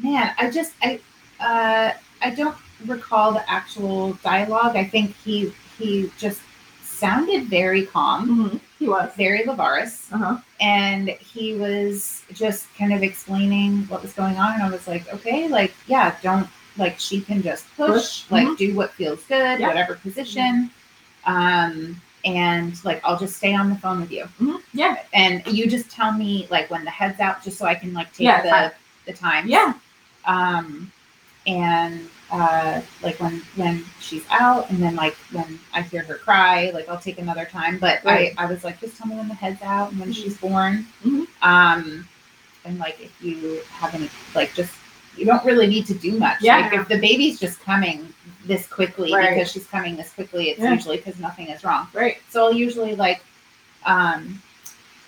[0.00, 1.00] man, I just I
[1.40, 4.76] uh I don't recall the actual dialogue.
[4.76, 6.42] I think he he just
[6.94, 9.10] sounded very calm, He was.
[9.16, 10.36] very Lavaris, Uh huh.
[10.60, 14.54] and he was just kind of explaining what was going on.
[14.54, 18.58] And I was like, okay, like yeah, don't like she can just push, Push, like
[18.58, 19.68] do what feels good, Yeah.
[19.68, 20.70] whatever position.
[21.26, 24.62] Um, and like I'll just stay on the phone with you Mhm.
[24.72, 24.96] Yeah.
[25.12, 28.08] and you just tell me like when the head's out just so i can like
[28.14, 28.70] take Yeah, the time.
[29.06, 29.74] the time Yeah.
[30.24, 30.90] um
[31.46, 36.70] and uh like when when she's out and then like when i hear her cry
[36.74, 38.34] like i'll take another time but Right.
[38.36, 40.14] i i was like just tell me when the head's out and when Mhm.
[40.16, 41.26] she's born Mhm.
[41.42, 42.08] um
[42.64, 44.72] and like if you have any like just
[45.16, 46.58] you don't really need to do much Yeah.
[46.58, 48.12] like if the baby's just coming
[48.44, 49.34] this quickly Right.
[49.36, 50.72] because she's coming this quickly it's Yeah.
[50.72, 52.16] usually because nothing is wrong Right.
[52.30, 53.20] so I'll usually like
[53.86, 54.42] um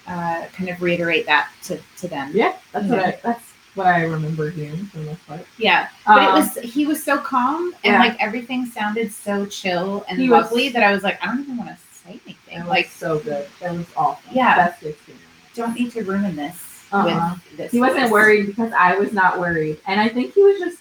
[0.06, 2.30] uh kind of reiterate that to, to them.
[2.32, 2.52] Yeah.
[2.72, 3.18] That's what I.
[3.24, 3.42] That's
[3.76, 5.46] what I remember hearing from this part.
[5.58, 5.88] Yeah.
[6.06, 7.98] But it Um, was he was so calm and Yeah.
[8.00, 11.40] like everything sounded so chill and He was- lovely that I was like, I don't
[11.42, 12.34] even want to say anything.
[12.56, 13.46] It was Like so good.
[13.60, 14.30] That was awesome.
[14.32, 14.56] Yeah.
[14.56, 15.22] Best experience.
[15.54, 17.34] don't need to ruin this Uh-uh.
[17.48, 17.72] with this.
[17.72, 18.10] He wasn't voice.
[18.12, 20.78] worried because I was not worried, and I think he was just,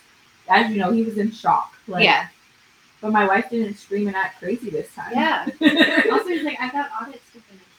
[0.49, 1.73] as you know, he was in shock.
[1.87, 2.27] Like, yeah.
[3.01, 5.11] But my wife didn't scream and act crazy this time.
[5.13, 5.45] Yeah.
[6.11, 7.21] Also, he's like, I got finish.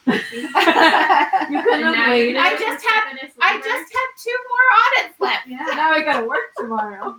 [1.49, 2.35] you couldn't have waited.
[2.37, 4.65] I just have had- I just have two more
[5.03, 5.47] audits left.
[5.47, 5.65] yeah.
[5.75, 7.17] now I gotta work tomorrow.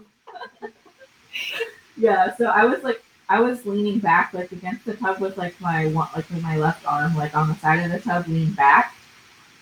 [1.97, 5.61] yeah, so I was like, I was leaning back like against the tub with like
[5.61, 8.57] my one like with my left arm like on the side of the tub leaned
[8.57, 8.95] back,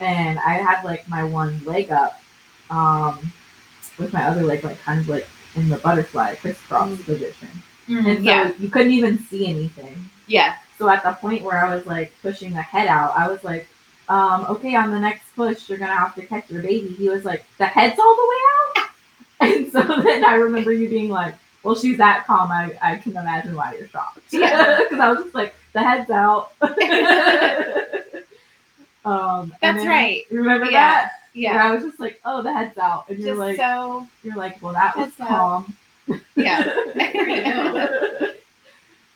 [0.01, 2.21] and I had like my one leg up,
[2.71, 3.33] um,
[3.99, 7.49] with my other leg like kind of like in the butterfly crisscross position,
[7.89, 10.09] and so Mm, yeah, you couldn't even see anything.
[10.27, 13.43] yeah, So at the point where I was like pushing the head out, I was
[13.45, 13.67] like,
[14.09, 16.89] um, okay, on the next push, you're gonna have to catch your baby.
[16.89, 18.37] He was like, the head's all the way
[18.83, 18.89] out.
[19.39, 22.51] And so then I remember you being like, well, she's that calm.
[22.51, 24.21] I, I can imagine why you're shocked.
[24.31, 26.53] Because I was just like, the head's out.
[29.05, 30.25] um, that's right.
[30.31, 31.13] Remember Yeah, that?
[31.35, 34.07] Yeah, Where I was just like, oh, the head's out, and you're just like, so
[34.23, 35.29] you're like, well, that was Head's out.
[35.29, 35.77] calm.
[36.35, 36.63] yeah.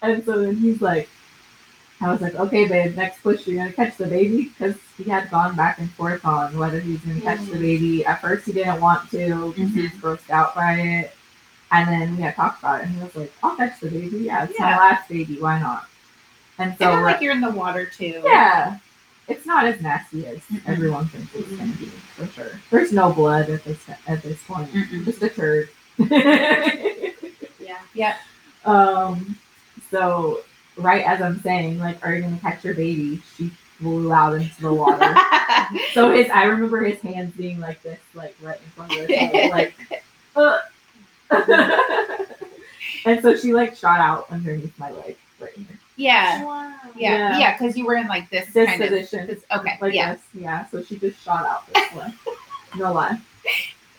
[0.03, 1.09] and so then he's like,
[2.03, 5.31] I was like, okay, babe, next push, you're gonna catch the baby because he had
[5.31, 8.05] gone back and forth on whether he's gonna catch the baby.
[8.07, 11.15] At first, he didn't want to because he was grossed out by it,
[11.73, 14.19] and then we had talked about it, and he was like, I'll catch the baby.
[14.19, 15.39] Yeah, it's my last baby.
[15.39, 15.89] Why not?
[16.59, 18.23] And so, like, like you're in the water too.
[18.25, 18.79] yeah,
[19.29, 20.61] it's not as nasty as Mm-mm.
[20.67, 22.61] everyone thinks it's gonna be for sure.
[22.71, 24.71] There's no blood at this at this point.
[24.73, 25.05] Mm-mm.
[25.05, 25.69] Just a turd.
[27.61, 27.79] Yeah.
[27.95, 28.17] Yeah.
[28.65, 29.37] Um,
[29.91, 30.41] so
[30.81, 33.23] right as I'm saying, like, are you gonna catch your baby?
[33.37, 35.14] She flew out into the water.
[35.95, 39.19] so his, I remember his hands being like this, like right in front of his
[39.19, 39.75] head, like.
[40.37, 40.59] uh.
[43.05, 45.66] and so she like shot out underneath my leg, right here.
[45.97, 46.45] yeah.
[46.45, 46.75] Wow.
[46.97, 47.38] Yeah, Yeah.
[47.38, 49.21] yeah, because you were in like this, This kind position.
[49.21, 49.27] of.
[49.29, 50.66] This, okay, Like yeah, this, yeah.
[50.66, 52.12] So she just shot out this way.
[52.77, 53.19] No lie.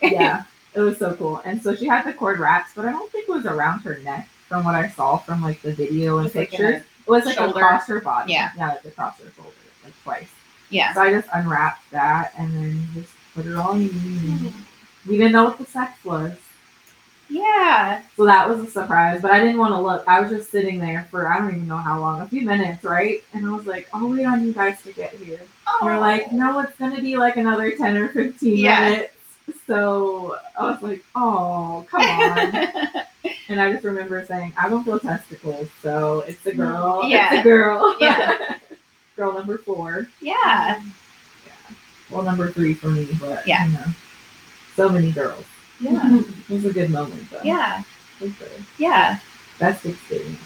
[0.02, 1.42] Yeah, it was so cool.
[1.46, 4.00] And so she had the cord wraps, but I don't think it was around her
[4.00, 6.82] neck from what I saw from like the video and It was, like, pictures.
[6.82, 7.58] it was like shoulder.
[7.58, 8.34] across her body.
[8.34, 8.52] Yeah.
[8.58, 10.28] Yeah, like across her shoulder, like twice.
[10.70, 13.78] yeah, So I just unwrapped that and then just put it on.
[13.82, 14.54] and
[15.08, 16.34] We didn't know what the sex was.
[17.30, 18.02] yeah.
[18.18, 20.04] So that was a surprise, but I didn't want to look.
[20.06, 22.84] I was just sitting there for I don't even know how long, a few minutes,
[22.84, 23.24] right?
[23.34, 25.40] And I was like, I'll wait on you guys to get here.
[25.66, 25.80] Oh.
[25.84, 28.90] You're like, no, it's gonna be like another 10 or 15 Yeah.
[28.90, 29.11] minutes.
[29.68, 32.56] So I was like, oh, come on.
[33.50, 37.02] and I just remember saying, I don't feel testicles, so it's a girl.
[37.06, 37.34] Yeah.
[37.34, 37.96] It's a girl.
[38.00, 38.58] Yeah.
[39.16, 40.08] girl number four.
[40.22, 40.82] yeah,
[42.10, 43.66] Well, number three for me, but Yeah.
[43.68, 43.86] you know,
[44.76, 45.46] so many girls.
[45.80, 47.42] yeah, It was a good moment, though.
[47.44, 47.84] yeah,
[48.78, 49.20] yeah.
[49.60, 50.40] best experience.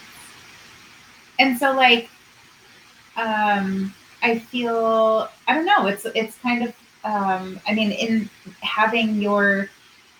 [1.39, 2.09] And so, like,
[3.17, 5.87] um, I feel I don't know.
[5.87, 6.73] It's it's kind of
[7.05, 8.29] um, I mean, in
[8.61, 9.69] having your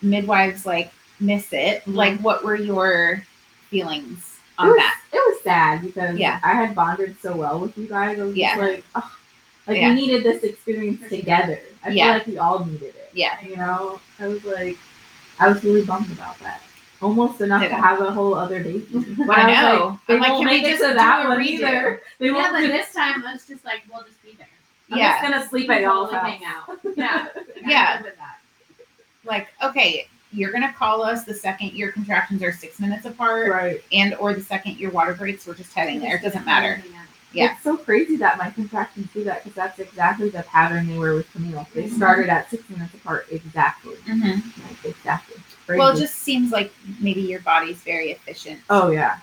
[0.02, 1.96] midwives like miss it, Mhm.
[1.96, 3.24] like, what were your
[3.70, 4.20] feelings
[4.58, 5.02] It on was, that?
[5.12, 6.40] it was sad because Yeah.
[6.44, 8.20] I had bonded so well with you guys.
[8.20, 8.56] I was Yeah.
[8.58, 9.12] like, oh,
[9.68, 9.90] like Yeah.
[9.90, 11.60] we needed this experience together.
[11.84, 12.06] I Yeah.
[12.06, 13.10] feel like we all needed it.
[13.14, 13.38] Yeah.
[13.42, 14.78] You know, I was like,
[15.40, 16.62] I was really bummed about that.
[17.02, 18.86] Almost enough to have a whole other baby.
[19.26, 19.86] But I was know.
[19.88, 22.02] Like, they I'm like, won't we make it to that one either.
[22.20, 22.52] They Yeah, won't.
[22.54, 24.48] but do- this time it's just like we'll just be there.
[24.92, 25.22] I'm yeah.
[25.22, 26.26] just gonna sleep at y'all's house.
[26.28, 26.80] hang out.
[26.98, 27.28] Yeah.
[27.66, 27.86] Yeah.
[27.98, 28.38] I'm good with that.
[29.26, 33.82] Like, okay, you're gonna call us the second your contractions are six minutes apart, Right.
[33.92, 35.48] and or the second your water breaks.
[35.48, 36.18] We're just heading there.
[36.18, 36.82] It doesn't matter.
[37.34, 37.52] Yeah.
[37.54, 41.16] It's so crazy that my contractions do that because that's exactly the pattern they were
[41.16, 41.68] with Camille.
[41.74, 41.96] They Mhm.
[41.98, 43.96] started at six minutes apart exactly.
[44.08, 44.62] Mm-hmm.
[44.68, 45.42] Like, exactly.
[45.68, 46.72] Well, it just seems like
[47.02, 49.18] maybe your body's very efficient Oh yeah,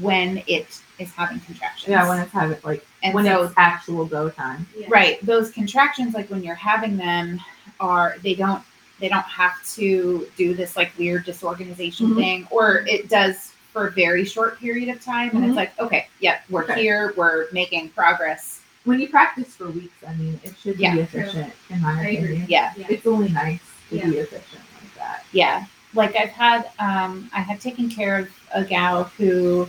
[0.00, 1.88] when it is having contractions.
[1.90, 2.08] yeah.
[2.08, 4.66] When it's having like and when so it's actual go time.
[4.76, 4.86] Yeah.
[4.90, 7.40] right, those contractions, like when you're having them,
[7.80, 8.62] are they don't
[9.00, 12.16] they don't have to do this like weird disorganization Mhm.
[12.16, 15.48] thing, or it does for a very short period of time, and Mhm.
[15.48, 16.82] it's like, okay, yep, we're Okay.
[16.82, 18.60] here, we're making progress.
[18.84, 21.20] When you practice for weeks, I mean, it should Yeah, be true.
[21.20, 22.16] efficient in my I agree.
[22.16, 22.46] opinion.
[22.48, 22.86] Yeah, Yeah.
[22.88, 24.06] It's only nice to Yeah.
[24.06, 25.24] be efficient like that.
[25.32, 25.64] yeah.
[25.94, 29.68] Like I've had, um, I had taken care of a gal who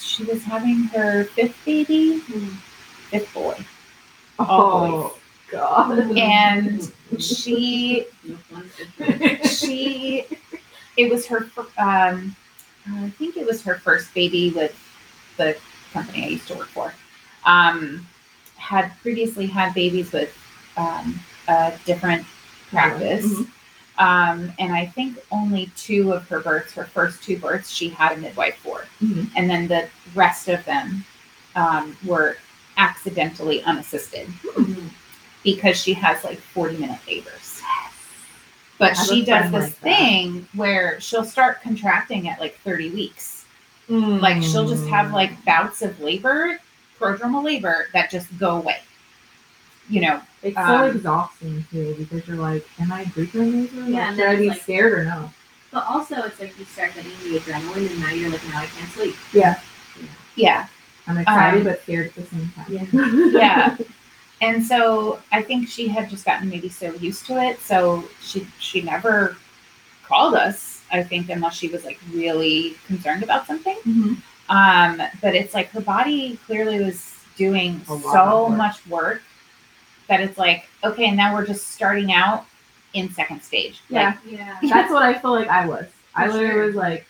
[0.00, 2.18] she was having her fifth baby,
[3.10, 3.56] fifth boy.
[4.38, 5.16] Oh
[5.50, 6.10] god.
[6.16, 8.06] and she
[9.44, 10.26] she
[10.96, 12.34] it was her um
[12.92, 14.74] i think it was her first baby with
[15.36, 15.56] the
[15.92, 16.94] company i used to work for
[17.44, 18.06] um
[18.56, 20.36] had previously had babies with
[20.76, 22.24] um a different
[22.70, 23.50] practice Mhm.
[24.00, 28.12] Um and i think only two of her births her first two births she had
[28.12, 29.30] a midwife for Mhm.
[29.36, 31.04] and then the rest of them
[31.54, 32.36] um, were
[32.76, 34.26] accidentally unassisted
[35.44, 37.60] because she has like 40 minute labors.
[38.78, 43.44] But she does this like thing where she'll start contracting at like 30 weeks.
[43.88, 44.88] Like she'll just Mm.
[44.90, 46.58] have like bouts of labor,
[46.98, 48.78] prodromal labor that just go away.
[49.88, 53.80] You know, It's um, so exhausting too because you're like, am I breathing labor?
[53.82, 55.30] Like, Yeah, and should I be like- scared or no?
[55.72, 58.66] But also, it's like you start getting the adrenaline, and now you're like, now I
[58.66, 59.14] can't sleep.
[59.32, 59.60] Yeah.
[60.34, 60.66] Yeah.
[61.06, 62.66] I'm excited Um, but scared at the same time.
[62.68, 63.30] Yeah.
[63.38, 63.76] Yeah.
[64.40, 67.60] And so I think she had just gotten maybe so used to it.
[67.60, 69.36] So she she never
[70.04, 73.76] called us, I think, unless she was like really concerned about something.
[73.86, 74.16] Mhm.
[74.48, 78.56] Um, but it's like her body clearly was doing so work.
[78.56, 79.22] much work
[80.10, 82.44] that it's like, okay, and now we're just starting out
[82.92, 83.80] in second stage.
[83.88, 84.16] Yeah.
[84.26, 84.58] Yeah.
[84.68, 85.86] That's what I feel like I was.
[86.14, 86.66] I literally sure.
[86.66, 87.06] was like,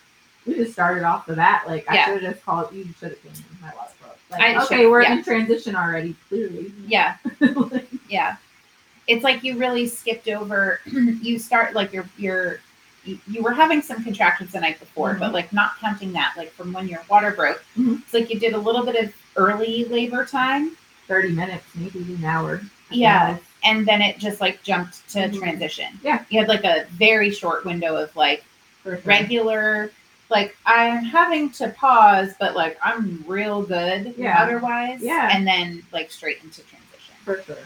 [0.46, 1.64] we just started off the bat.
[1.66, 2.84] Like, I should have just called you.
[3.00, 4.18] Should have came in my water broke.
[4.30, 5.14] Like, I okay, should- we're yeah.
[5.14, 6.14] in transition already.
[6.28, 6.72] Clearly.
[6.86, 7.16] Yeah.
[7.40, 8.36] Like, Yeah.
[9.06, 12.60] It's like you really skipped over you start like you're you're
[13.02, 16.52] you, you were having some contractions the night before, but like not counting that, like
[16.52, 17.64] from when your water broke.
[17.76, 18.02] Mhm.
[18.02, 20.76] It's like you did a little bit of early labor time
[21.08, 22.60] Thirty minutes, maybe an hour.
[22.90, 23.36] Yeah.
[23.62, 25.38] and then it just like jumped to Mhm.
[25.38, 26.00] transition.
[26.02, 26.24] Yeah.
[26.30, 28.42] You had like a very short window of like
[28.82, 29.02] For sure.
[29.04, 29.90] regular
[30.30, 34.40] like I'm having to pause, but like I'm real good Yeah.
[34.42, 35.00] otherwise.
[35.02, 35.28] Yeah.
[35.32, 37.14] And then like straight into transition.
[37.24, 37.56] For sure.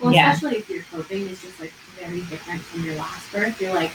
[0.00, 0.32] Well, Yeah.
[0.32, 3.60] especially if your coping is just like very different from your last birth.
[3.60, 3.92] You're like,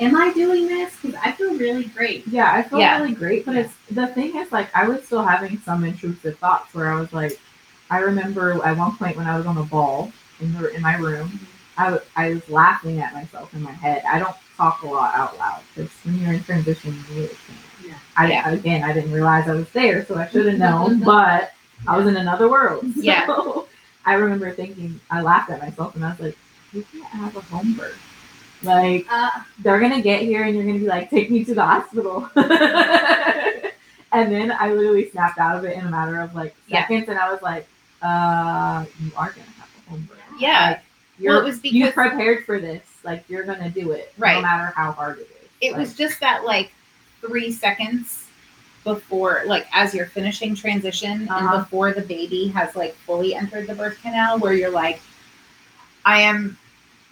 [0.00, 0.94] am I doing this?
[1.00, 2.26] Because I feel really great.
[2.26, 2.98] Yeah, I feel Yeah.
[3.00, 6.72] really great, but it's the thing is like I was still having some intrusive thoughts
[6.74, 7.38] where I was like,
[7.90, 10.96] I remember at one point when I was on a ball in the in my
[10.96, 11.38] room,
[11.76, 14.02] I w- I was laughing at myself in my head.
[14.08, 17.58] I don't talk a lot out loud because when you're in transition, you really can't.
[17.86, 17.94] Yeah.
[18.16, 18.50] I Yeah.
[18.50, 21.52] again, I didn't realize I was there, so I should have known, but
[21.86, 22.84] I was in another world.
[22.94, 23.26] So Yeah.
[24.06, 26.38] I remember thinking, I laughed at myself and I was like,
[26.72, 27.98] you can't have a home birth.
[28.62, 29.30] Like, Uh,
[29.60, 32.28] they're gonna get here and you're gonna be like, take me to the hospital.
[32.36, 36.82] and then I literally snapped out of it in a matter of like Yeah.
[36.82, 37.66] seconds, and I was like,
[38.02, 40.18] uh, you are gonna have a home birth.
[40.38, 40.70] Yeah.
[40.70, 40.82] Like,
[41.18, 42.82] you're, Well, it was because you prepared for this.
[43.04, 44.34] Like you're gonna do it, right.
[44.36, 45.48] no matter how hard it is.
[45.60, 46.70] it Like, was just that like
[47.20, 48.26] three seconds
[48.84, 51.54] before like as you're finishing transition Uh-huh.
[51.54, 55.00] and before the baby has like fully entered the birth canal where you're like
[56.06, 56.56] i am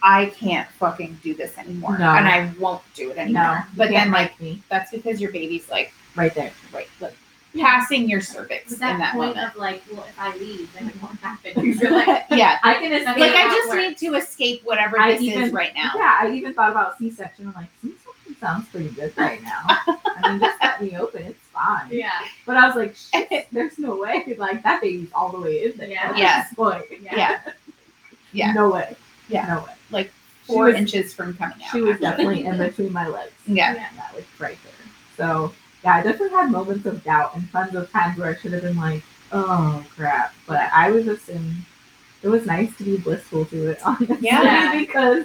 [0.02, 2.08] i can't fucking do this anymore No.
[2.08, 5.68] and i won't do it anymore no, but then like me that's because your baby's
[5.68, 6.52] like right there.
[6.72, 7.14] right like
[7.58, 10.88] passing your cervix in that, that point moment of like, well, if I leave, then
[10.88, 11.52] it won't happen.
[11.78, 13.16] You're like, yeah I can escape.
[13.18, 13.80] like i just works.
[13.82, 16.98] need to escape whatever I this even- is right now Yeah, I even thought about
[16.98, 17.46] C-section.
[17.48, 19.62] I'm like, hmm, C-section sounds pretty good right now.
[19.66, 21.88] I mean, just cut me open, it's fine.
[21.90, 22.10] yeah,
[22.46, 24.34] But I was like, shit, there's no way.
[24.38, 25.88] Like that baby's all the way in there.
[25.88, 26.10] Yeah.
[26.10, 26.42] at Yeah.
[26.44, 26.84] this point.
[27.00, 27.40] yeah
[28.32, 28.52] Yeah.
[28.52, 28.94] No way.
[29.28, 29.46] Yeah.
[29.46, 29.72] No way.
[29.90, 30.12] like
[30.44, 33.32] four was- inches from coming out She was definitely in between my legs.
[33.46, 33.88] yeah yeah.
[33.96, 34.72] That was right there.
[35.16, 35.52] So
[35.88, 38.60] yeah, I definitely had moments of doubt and tons of times where I should have
[38.62, 40.34] been like, oh crap.
[40.46, 41.56] But I was just in
[42.22, 44.18] it was nice to be blissful to it, honestly.
[44.20, 44.76] Yeah.
[44.78, 45.24] because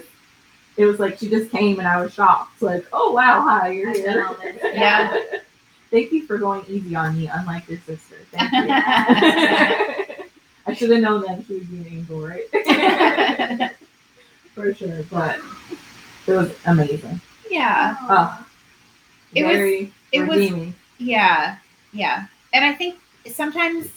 [0.78, 2.62] it was like she just came and I was shocked.
[2.62, 4.26] Like, oh wow, hi, you're here.
[4.64, 5.14] Yeah.
[5.90, 8.16] Thank you for going easy on me, unlike your sister.
[8.32, 10.24] Thank you.
[10.66, 12.48] I should have known then she would be an angel, right?
[14.54, 15.02] for sure.
[15.10, 15.38] But
[16.26, 17.20] it was amazing.
[17.50, 18.46] yeah Oh.
[19.34, 20.72] It was- It was-.
[20.98, 21.56] Yeah,
[21.92, 22.26] yeah.
[22.52, 22.96] And I think
[23.32, 23.88] sometimes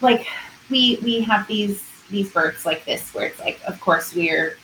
[0.00, 0.26] like
[0.70, 4.56] we we have these these births like this where it's like of course we're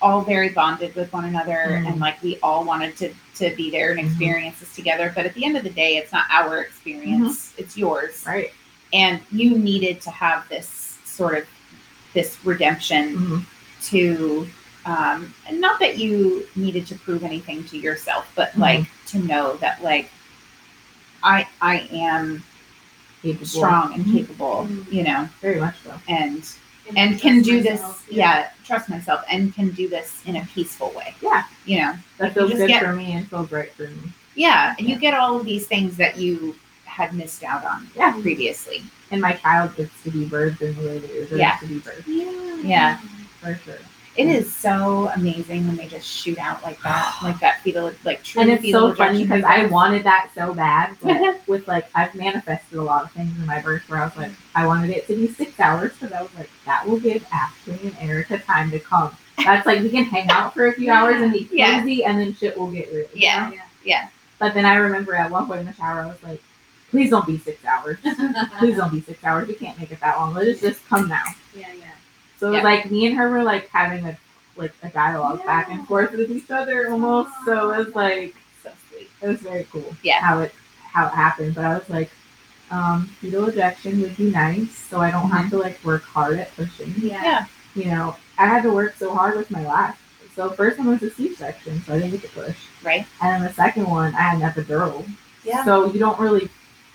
[0.00, 1.86] all very bonded with one another Mhm.
[1.88, 4.06] and like we all wanted to to be there and Mhm.
[4.06, 7.76] experience this together but at the end of the day it's not our experience it's
[7.76, 8.52] yours right.
[8.92, 11.46] and you needed to have this sort of
[12.14, 13.44] this redemption Mhm.
[13.90, 14.48] to
[14.86, 18.58] um and not that you needed to prove anything to yourself but Mhm.
[18.58, 20.10] like to know that like
[21.22, 22.42] i i am
[23.22, 23.46] Capable.
[23.46, 24.12] strong and Mhm.
[24.12, 24.92] capable Mhm.
[24.92, 26.00] you know Very much so.
[26.08, 26.44] and
[26.96, 28.48] and trust can do this myself, yeah.
[28.64, 31.44] trust myself and can do this in a peaceful way Yeah.
[31.64, 34.10] you know That Like, feels just good get- for me and feels right for me.
[34.34, 38.12] yeah and you get all of these things that you had missed out on Yeah.
[38.20, 41.56] previously And my child gets to be birthed in the way that you're Yeah.
[41.58, 42.04] to be birthed.
[42.06, 42.56] Yeah.
[42.64, 42.98] Yeah.
[43.42, 43.78] For sure.
[44.16, 44.34] It mm.
[44.34, 48.42] is so amazing when they just shoot out like that, like that fetal, like true
[48.42, 50.96] And it's so funny because I wanted that so bad.
[51.02, 54.16] But with like, I've manifested a lot of things in my birth where I was
[54.16, 57.26] like, I wanted it to be six hours because I was like, that will give
[57.32, 59.16] Ashley and Erica time to come.
[59.44, 61.80] That's like we can hang out for a few hours and be Yeah.
[61.80, 63.06] crazy, and then shit will get real.
[63.12, 63.50] you Yeah.
[63.84, 64.08] Yeah.
[64.38, 66.42] But then I remember at one point in the shower, I was like,
[66.90, 67.96] please don't be six hours.
[68.58, 69.48] Please don't be six hours.
[69.48, 70.34] We can't make it that long.
[70.34, 71.24] Let us just come now.
[71.56, 71.86] Yeah, yeah.
[72.42, 72.64] So it was Yeah.
[72.64, 74.18] like me and her were like having a
[74.56, 77.30] like a dialogue back and forth with each other almost.
[77.44, 78.34] So it was like
[78.64, 79.08] so sweet.
[79.22, 79.94] it was very cool.
[80.02, 80.18] Yeah.
[80.20, 80.52] How it
[80.92, 81.54] how it happened.
[81.54, 82.10] But I was like,
[82.72, 86.52] um, fetal ejection would be nice, so I don't have to like work hard at
[86.56, 86.92] pushing.
[86.98, 87.22] Yeah.
[87.22, 87.44] Yeah.
[87.76, 89.98] You know, I had to work so hard with my last
[90.34, 92.56] So first one was a C-section, so I didn't get to push.
[92.82, 93.06] Right.
[93.22, 95.08] And then the second one, I had an epidural.
[95.44, 95.64] Yeah.
[95.64, 96.48] So you don't really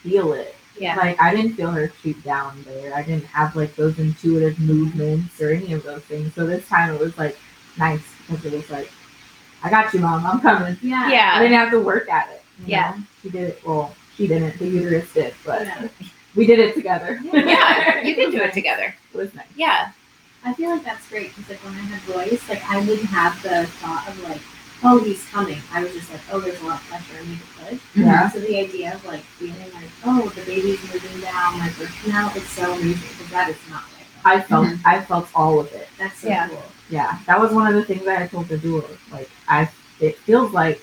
[0.04, 0.57] feel it.
[0.80, 0.96] Yeah.
[0.96, 2.94] Like I didn't feel her shoot down there.
[2.94, 6.34] I didn't have like those intuitive movements or any of those things.
[6.36, 7.38] So this time it was like
[7.78, 8.90] nice because it was like,
[9.64, 10.26] I got you, mom.
[10.26, 10.78] I'm coming.
[10.82, 11.10] Yeah.
[11.10, 11.32] Yeah.
[11.36, 12.44] I didn't have to work at it.
[12.60, 12.92] you Yeah.
[12.98, 13.04] know?
[13.22, 13.66] She did it.
[13.66, 14.58] Well, she didn't.
[14.60, 15.88] The uterus did, but Yeah.
[16.36, 17.20] we did it together.
[17.34, 18.02] Yeah.
[18.02, 18.94] You can do it together.
[19.14, 19.46] it was nice.
[19.56, 19.92] Yeah.
[20.46, 23.42] I feel like that's great because like when I had boys, like I didn't have
[23.42, 24.40] the thought of like,
[24.84, 25.60] oh, he's coming.
[25.72, 27.80] I was just like, oh, there's a lot of pressure on me to push.
[27.96, 28.30] Yeah.
[28.30, 32.32] So the idea of like feeling like, oh, the baby's moving down my birth canal,
[32.36, 34.66] it's so amazing because that is not what I thought.
[34.66, 34.80] I felt.
[34.86, 35.88] I felt all of it.
[35.98, 36.48] That's so Yeah.
[36.50, 36.64] cool.
[36.90, 38.88] Yeah, that was one of the things I told the doula.
[39.12, 39.70] Like, I,
[40.00, 40.82] it feels like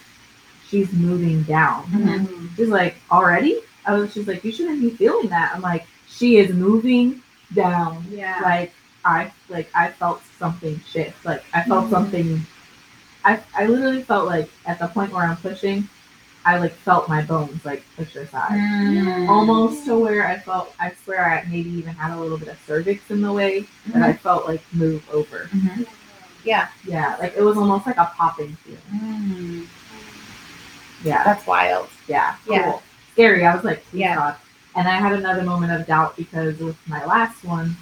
[0.68, 1.84] she's moving down.
[1.84, 2.26] Mhm.
[2.26, 2.56] Mhm.
[2.56, 3.60] She's like, already?
[3.86, 4.12] I was.
[4.12, 5.52] She's like, you shouldn't be feeling that.
[5.54, 7.22] I'm like, she is moving
[7.54, 8.04] down.
[8.10, 8.38] Yeah.
[8.42, 8.72] Like,
[9.04, 11.24] I like I felt something shift.
[11.24, 11.90] Like, I felt Mhm.
[11.90, 12.46] something.
[13.24, 15.88] I I literally felt like at the point where I'm pushing,
[16.44, 18.52] I like felt my bones like push aside.
[18.52, 19.28] Mm.
[19.28, 22.58] Almost to where I felt, I swear I maybe even had a little bit of
[22.66, 25.48] cervix in the way that I felt like move over.
[25.54, 25.86] Mhm.
[26.44, 26.68] Yeah.
[26.86, 28.80] Yeah, like it was almost like a popping feeling.
[28.94, 29.66] Mm.
[31.02, 31.88] Yeah, That's wild.
[32.06, 32.64] yeah, Yeah.
[32.64, 32.82] cool.
[33.12, 33.44] Scary.
[33.46, 34.14] I was like, Yeah.
[34.16, 34.36] God.
[34.76, 37.76] And I had another moment of doubt because with my last one,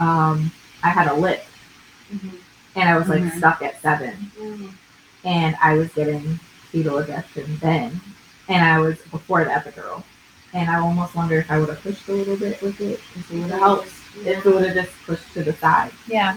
[0.00, 0.50] um,
[0.82, 1.44] I had a lip
[2.12, 2.38] Mhm.
[2.76, 3.38] And I was like Mhm.
[3.38, 4.72] stuck at seven, Mhm.
[5.24, 6.38] and I was getting
[6.70, 8.00] fetal ejection then,
[8.48, 10.02] and I was before the epidural,
[10.54, 13.30] and I almost wonder if I would have pushed a little bit with it, if
[13.30, 13.88] it would have helped,
[14.24, 15.92] if it would have just pushed to the side.
[16.06, 16.34] Yeah.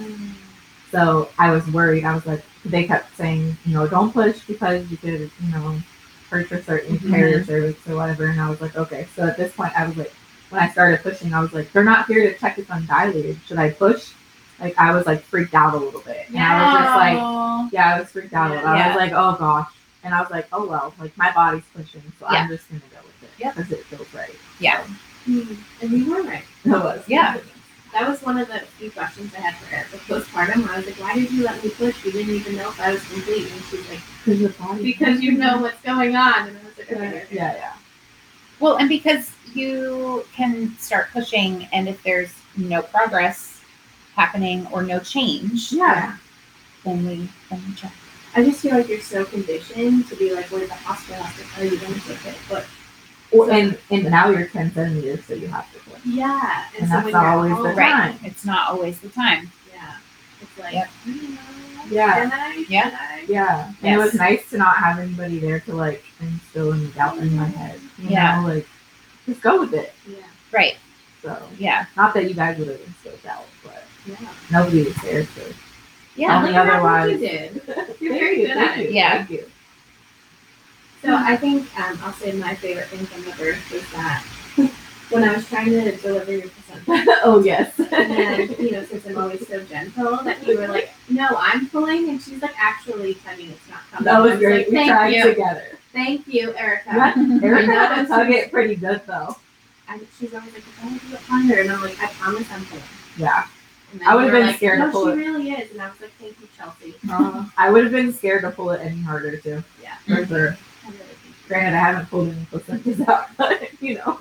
[0.92, 2.06] So I was worried.
[2.06, 5.78] I was like, they kept saying, you know, don't push because you could, you know,
[6.30, 7.12] hurt your certain Mhm.
[7.12, 8.28] tear your cervix or whatever.
[8.28, 9.08] And I was like, okay.
[9.16, 10.14] So at this point, I was like,
[10.50, 13.40] when I started pushing, I was like, they're not here to check if I'm dilated.
[13.48, 14.12] Should I push?
[14.60, 17.96] Like I was like freaked out a little bit, and I was just like, yeah,
[17.96, 18.52] I was freaked out.
[18.52, 18.68] a little.
[18.70, 19.70] I was like, oh gosh.
[20.04, 22.44] And I was like, oh well, like my body's pushing, so Yeah.
[22.44, 23.56] I'm just gonna go with it Yep.
[23.56, 24.36] because it feels right.
[24.60, 24.86] Yeah.
[25.28, 25.58] Mhm.
[25.82, 26.44] And you were right.
[26.66, 27.04] It was.
[27.08, 27.38] Yeah.
[27.94, 30.68] That was one of the few questions I had for Erica with postpartum.
[30.70, 32.04] I was like, why did you let me push?
[32.04, 33.50] You didn't even know if I was complete.
[33.52, 34.84] And she's like, Because your body.
[34.84, 36.50] because you know what's going on.
[36.50, 37.26] And I was like, Yeah, okay.
[37.32, 37.74] yeah, yeah.
[38.60, 43.55] Well, and because you can start pushing, and if there's no progress
[44.16, 46.18] happening or no change, Yeah.
[46.84, 47.92] then we then we check.
[48.36, 51.24] I just feel like you're so conditioned to be like, we're at the hospital.
[51.24, 52.36] I was like, oh, you don't take it.
[52.50, 52.66] But
[53.32, 56.00] Well, and and now you're ten centimeters, so you have to push.
[56.06, 56.66] yeah.
[56.80, 57.92] And so that's not you're always the home- Right.
[57.92, 58.20] Time.
[58.24, 59.52] It's not always the time.
[59.74, 59.96] Yeah.
[60.42, 60.90] It's like, Yep.
[61.08, 61.88] Mm, I.
[61.90, 62.14] Yeah.
[62.16, 62.66] Can I?
[62.70, 62.82] Yeah.
[62.90, 63.26] Can I?
[63.28, 67.18] Yeah, and it was nice to not have anybody there to like instill any doubt
[67.18, 67.80] in my head.
[67.98, 68.42] You Yeah.
[68.42, 68.68] know, like
[69.26, 69.94] just go with it.
[70.08, 70.18] Yeah.
[70.52, 70.76] Right.
[71.22, 71.86] So Yeah.
[71.98, 73.55] not that you guys would have instilled doubt, but
[74.06, 74.16] Yeah.
[74.52, 75.54] nobody was there to.
[76.16, 76.38] Yeah.
[76.38, 77.62] Only Look otherwise- You did.
[78.00, 78.90] You're very you, good thank at it.
[78.90, 79.18] you, Yeah.
[79.18, 79.46] Thank you.
[81.02, 84.24] So I think um, I'll say my favorite thing from the birth was that
[85.12, 87.78] when I was trying to deliver your placenta, oh yes.
[87.78, 91.70] and then, you know, since I'm always so gentle, that you were like, "No, I'm
[91.70, 94.68] pulling," and she's like, "Actually, Tubby, it's not coming." that I was great.
[94.74, 95.66] Like, we tried you, together.
[95.94, 96.90] thank you, Erica.
[96.96, 99.36] Yeah, Erica I know to tug it pretty good though.
[99.88, 102.48] And she's always like, "I want to do it harder," and I'm like, "I promise,
[102.52, 102.84] I'm pulling."
[103.18, 103.46] Yeah,
[104.06, 105.16] I would've been like, scared to no, pull she it.
[105.16, 108.42] really is, and I was like, "Thank you, Chelsea." uh, I would have been scared
[108.42, 109.64] to pull it any harder too.
[109.82, 109.96] Yeah.
[110.06, 110.58] for sure.
[110.86, 111.04] I really
[111.48, 114.20] Granted, I haven't pulled any placentas out, but you know,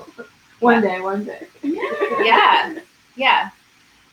[0.61, 1.47] one day, one day.
[2.25, 2.79] yeah
[3.16, 3.51] yeah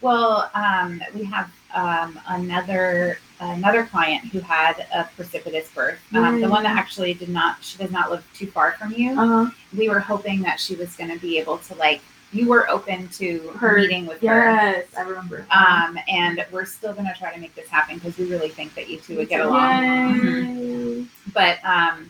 [0.01, 6.49] well um, we have um, another another client who had a precipitous birth um, the
[6.49, 9.89] one that actually did not she does not live too far from you Uh, we
[9.89, 12.01] were hoping that she was going to be able to like
[12.33, 15.45] you were open to Her- meeting with her yes, I remember.
[15.51, 18.73] um, and we're still going to try to make this happen because we really think
[18.75, 21.05] that you two would get along Yay.
[21.33, 22.09] but um,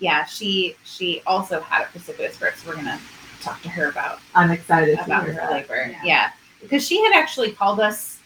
[0.00, 2.98] yeah she she also had a precipitous birth so we're going to
[3.42, 5.50] talk to her about I'm excited about her that.
[5.52, 5.86] labor.
[5.90, 6.00] Yeah.
[6.04, 6.30] Yeah.
[6.60, 8.18] Because she had actually called us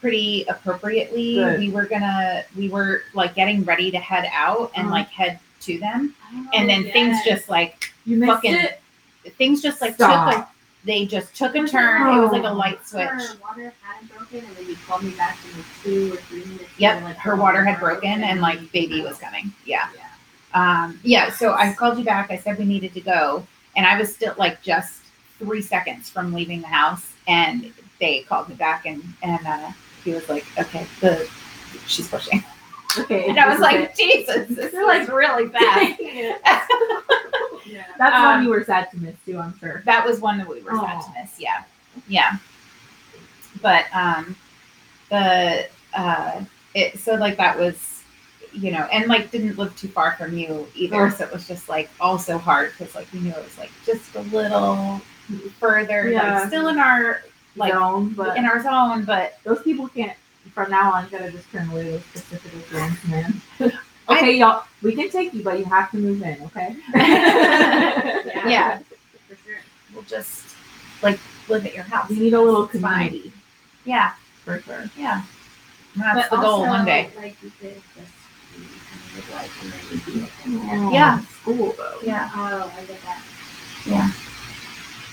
[0.00, 1.34] pretty appropriately.
[1.34, 1.58] Good.
[1.58, 4.94] We were gonna we were like getting ready to head out and Uh-huh.
[4.96, 6.14] like head to them.
[6.32, 8.80] Oh, And then things just like You Fucking- it.
[9.36, 10.30] things just like Stop.
[10.30, 10.48] took like
[10.84, 12.16] they just took a turn.
[12.16, 13.08] It was like a light switch.
[13.08, 16.64] Her water had broken, and then you called me back in two or three minutes.
[16.78, 17.02] Yep.
[17.02, 19.52] like, Her "Oh, water had broken and like baby was coming.
[19.64, 19.88] Yeah.
[19.96, 20.04] Yeah.
[20.54, 22.30] Um yeah, so I called you back.
[22.30, 23.46] I said we needed to go.
[23.76, 25.02] And I was still like just
[25.38, 29.70] three seconds from leaving the house and they called me back and and uh
[30.04, 31.28] he was like, Okay, the
[31.86, 32.42] she's pushing.
[32.98, 33.26] Okay.
[33.28, 35.96] And I was like, Jesus, this is like- really fast.
[36.00, 36.40] it.
[37.66, 37.84] Yeah.
[37.98, 39.82] That's Um, one you were sad to miss too, I'm sure.
[39.84, 41.38] that was one that we were sad to miss.
[41.38, 41.64] Yeah.
[42.06, 42.36] Yeah.
[43.60, 44.36] But um
[45.10, 48.02] the uh it so like that was
[48.52, 51.68] you know and like didn't live too far from you either so it was just
[51.68, 55.00] like also hard because like we knew it was like just a little
[55.58, 56.38] further Yeah.
[56.40, 57.22] like still in our
[57.56, 60.16] like zone, but in our zone but those people can't.
[60.54, 63.40] From now on, gotta just turn away those specific ones, man.
[64.08, 66.76] okay, y'all, we can take you, but you have to move in, okay?
[66.94, 68.78] yeah
[69.28, 69.58] For sure.
[69.94, 70.54] we'll just
[71.02, 71.18] like
[71.48, 73.08] live at your house We need a little It's fine.
[73.08, 73.32] community
[73.84, 74.12] yeah
[74.44, 74.84] for sure.
[74.96, 75.22] yeah
[75.96, 78.12] that's But the goal also, one day Like you could just
[78.56, 80.12] be kind of like and then you'd be
[80.88, 80.94] okay.
[80.94, 81.20] Yeah.
[81.40, 81.98] School though.
[82.02, 83.22] yeah Oh, I get that.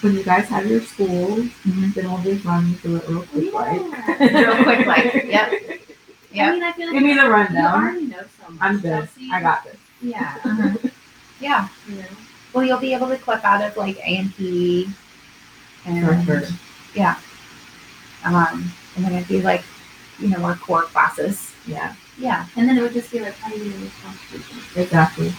[0.06, 1.94] When you guys have your school, Mhm.
[1.96, 3.82] then we'll just run through it real quick, like.
[4.20, 5.80] Real quick like yep I
[6.32, 7.74] yep mean, I feel like Give me the you rundown.
[7.84, 8.62] already know so much.
[8.62, 9.10] I'm good.
[9.10, 9.30] Chelsea.
[9.34, 9.78] I got this.
[10.02, 10.38] Yeah.
[10.44, 10.92] Mhm.
[11.40, 12.06] yeah You know.
[12.54, 14.88] well you'll be able to click out of like a and p
[15.88, 15.98] and
[16.94, 17.16] yeah
[18.24, 19.64] um and then it'd be like
[20.20, 23.50] you know our core classes Yeah, yeah And then it would just be like, how
[23.50, 24.58] do you know this constitution?
[24.84, 25.34] exactly.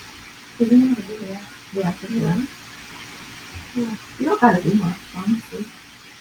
[0.58, 2.48] Because you never do that.
[3.76, 3.92] Yeah, You sure.
[3.92, 3.98] know?
[4.18, 5.64] You don't gotta do much, honestly.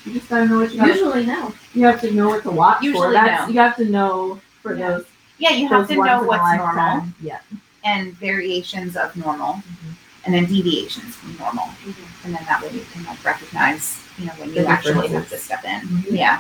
[0.06, 1.54] You just gotta know what you gotta, Usually, no.
[1.74, 2.86] you have to know what to watch for.
[2.86, 3.54] Usually That's no.
[3.54, 4.90] you have to know for Yeah.
[4.90, 5.06] those
[5.38, 6.76] yeah you have those to once know in a what's lifetime.
[6.76, 7.40] normal Yeah.
[7.84, 9.94] and variations of normal Mhm.
[10.26, 11.94] and then deviations from normal Mhm.
[12.24, 15.24] and then that way you can like recognize you know when The you actually have
[15.28, 15.40] differences.
[15.40, 16.06] to step in Mhm.
[16.12, 16.40] yeah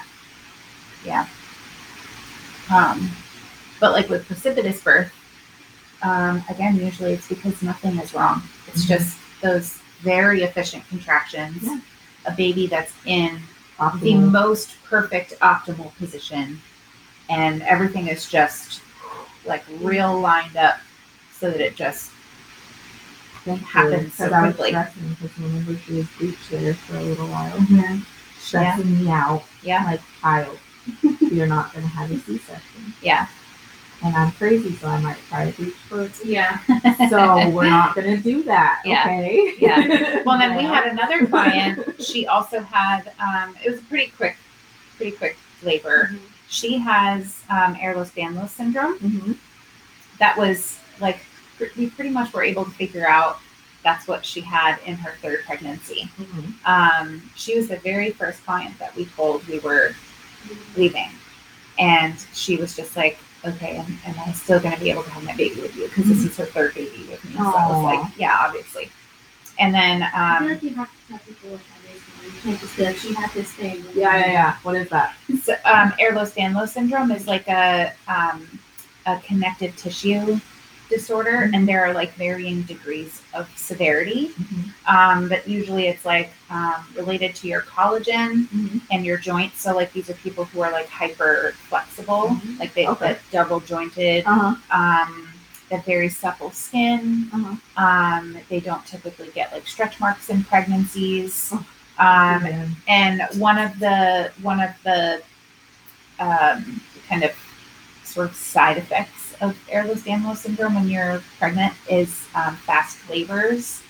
[1.03, 1.25] yeah
[2.73, 3.11] um
[3.79, 5.11] but like with precipitous birth
[6.03, 8.87] um again usually it's because nothing is wrong it's Mhm.
[8.87, 11.79] just those very efficient contractions Yeah.
[12.25, 13.41] a baby that's in
[14.01, 16.61] the most perfect optimal position
[17.29, 18.81] and everything is just
[19.45, 20.77] like real lined up
[21.37, 22.11] so that it just
[23.43, 24.69] Thankfully, happens so 'cause I was quickly.
[24.71, 27.51] stressing because remember she was breached there for a little while.
[27.57, 27.75] Mm-hmm.
[27.75, 27.99] yeah
[28.39, 29.43] Stressing me out.
[29.61, 30.57] yeah Like, child,
[31.19, 32.93] you're not gonna have a C-section.
[33.01, 33.27] yeah
[34.03, 36.25] And I'm crazy, so I might try to breach first.
[36.25, 36.59] Yeah.
[37.09, 38.81] So we're not gonna do that.
[38.85, 39.03] Yeah.
[39.05, 39.55] Okay.
[39.59, 40.21] Yeah.
[40.25, 42.01] Well, then we had another client.
[42.01, 43.11] She also had.
[43.19, 44.37] Um, it was pretty quick,
[44.97, 46.05] pretty quick labor.
[46.11, 46.25] Mm-hmm.
[46.47, 48.99] She has um, Ehlers-Danlos syndrome.
[48.99, 49.37] Mhm.
[50.19, 51.19] That was like
[51.77, 53.39] we pretty much were able to figure out
[53.83, 56.09] that's what she had in her third pregnancy.
[56.19, 56.53] Mhm.
[56.65, 59.91] Um, she was the very first client that we told we were
[60.75, 61.09] leaving,
[61.79, 65.09] and she was just like, "Okay, am, am I still going to be able to
[65.11, 65.87] have my baby with you?
[65.87, 68.89] Because this is her third baby with me." So I was like, "Yeah, obviously."
[69.57, 72.01] And then I feel um, like you have to tell people what that is.
[72.01, 72.25] though.
[72.27, 73.85] You can't just be like, she had this thing.
[73.93, 74.57] Yeah, yeah, yeah.
[74.63, 75.15] What is that?
[75.43, 78.59] So, um, Ehlers-Danlos syndrome is like a um,
[79.05, 80.39] a connective tissue
[80.97, 84.31] disorder, and there are like varying degrees of severity.
[84.95, 88.81] Um, but usually, it's like um, related to your collagen Mhm.
[88.91, 89.61] and your joints.
[89.63, 92.59] So, like these are people who are like hyper flexible, Mhm.
[92.61, 93.17] like they Okay.
[93.31, 94.55] double jointed, Uh huh.
[94.81, 95.09] um,
[95.69, 97.29] they have very supple skin.
[97.33, 97.55] Uh-huh.
[97.85, 101.49] Um, they don't typically get like stretch marks in pregnancies.
[101.51, 101.65] Oh,
[101.97, 105.21] Um, and one of the one of the
[106.19, 107.31] um, kind of
[108.03, 113.81] sort of side effects of Ehlers-Danlos syndrome when you're pregnant is um, fast labors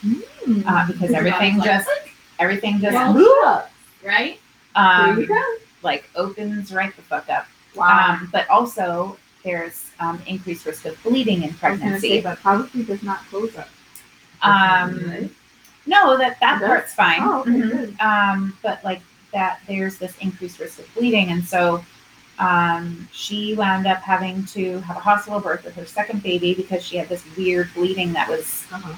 [0.68, 1.90] uh, because everything body's like, just
[2.40, 3.16] everything just.
[3.16, 3.66] Look.
[4.04, 4.40] Right?
[4.76, 5.44] There you um, go.
[5.82, 7.48] like opens right the fuck up.
[7.76, 8.18] Wow.
[8.22, 12.22] Um, but also there's um, increased risk of bleeding in gonna say, pregnancy.
[12.22, 13.70] but probably does not close up.
[14.42, 15.30] Um, Right?
[15.86, 16.68] no, that that It does?
[16.68, 17.20] part's fine.
[17.22, 17.72] Oh, okay, Mhm.
[17.72, 17.96] good.
[18.02, 19.02] um, but like
[19.34, 21.84] that there's this increased risk of bleeding and so
[22.40, 26.84] um, she wound up having to have a hospital birth with her second baby because
[26.86, 28.94] she had this weird bleeding that was Uh-huh.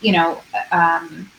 [0.00, 1.30] you know um,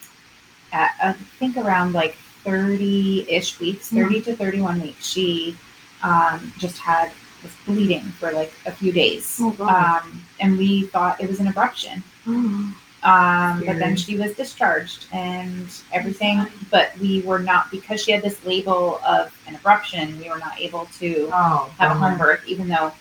[0.71, 5.55] at, i think around like 30-ish weeks 30 to 31 weeks she
[6.01, 7.11] um, just had
[7.43, 11.47] this bleeding for like a few days Oh, um, and we thought it was an
[11.47, 12.73] abruption Oh.
[13.03, 16.45] Um, but then she was discharged and everything.
[16.71, 20.17] But we were not because she had this label of an abruption.
[20.21, 21.69] We were not able to Oh.
[21.79, 22.93] have a home birth, even though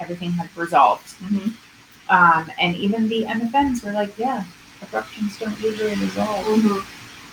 [0.00, 1.14] everything had resolved.
[1.22, 1.54] Mhm.
[2.10, 4.44] Um, and even the MFMs were like, "Yeah,
[4.84, 6.84] abruptions don't usually resolve, Mhm.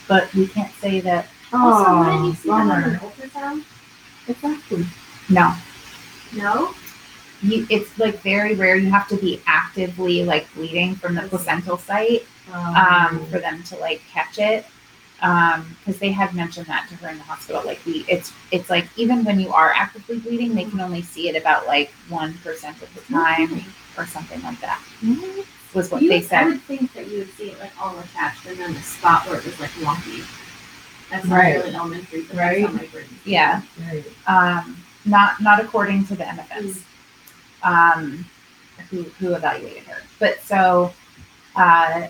[0.08, 3.64] but we can't say that." Also, wouldn't Oh, you see that on an ultrasound?
[4.28, 4.88] Exactly.
[5.30, 5.54] No,
[6.32, 6.74] No?
[7.44, 8.76] You, it's like very rare.
[8.76, 12.54] You have to be actively like bleeding from the placental site Oh.
[13.10, 14.66] um, for them to like catch it
[15.16, 18.86] because they had mentioned that to her in the hospital like we it's it's like
[18.98, 22.76] even when you are actively bleeding they can only see it about like one percent
[22.82, 23.64] of the time
[23.98, 24.82] or something like that
[25.74, 26.44] was what You- they said.
[26.44, 29.26] I would think that you would see it like all attached and then the spot
[29.28, 30.26] where it was like wonky.
[31.10, 31.56] That's Right.
[31.56, 32.62] really elementary, but Right.
[32.62, 33.06] that's how my brain.
[33.24, 34.04] yeah Right.
[34.28, 36.82] um not not according to the mfs
[37.64, 38.26] um,
[38.90, 40.02] who who evaluated her.
[40.20, 40.94] But so
[41.56, 42.08] uh,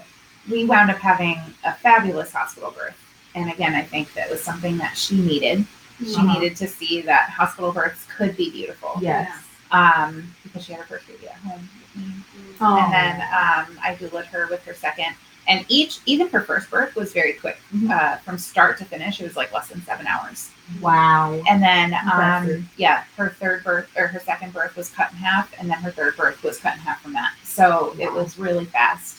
[0.49, 2.95] we wound up having a fabulous hospital birth.
[3.36, 5.66] And again, I think that was something that she needed.
[5.99, 6.34] She Uh-huh.
[6.34, 8.91] needed to see that hospital births could be beautiful.
[9.01, 9.32] Yes.
[9.72, 12.14] Um, because she had her first baby at home with me.
[12.62, 12.78] Oh.
[12.78, 15.16] And then um, I doulaed her with her second.
[15.47, 17.59] And each, even her first birth was very quick.
[17.75, 17.91] Mhm.
[17.91, 20.49] Uh, from start to finish, it was like less than seven hours.
[20.81, 21.41] wow.
[21.49, 25.53] And then, um, yeah, her third birth or her second birth was cut in half,
[25.59, 27.33] and then her third birth was cut in half from that.
[27.43, 29.17] So it was really fast.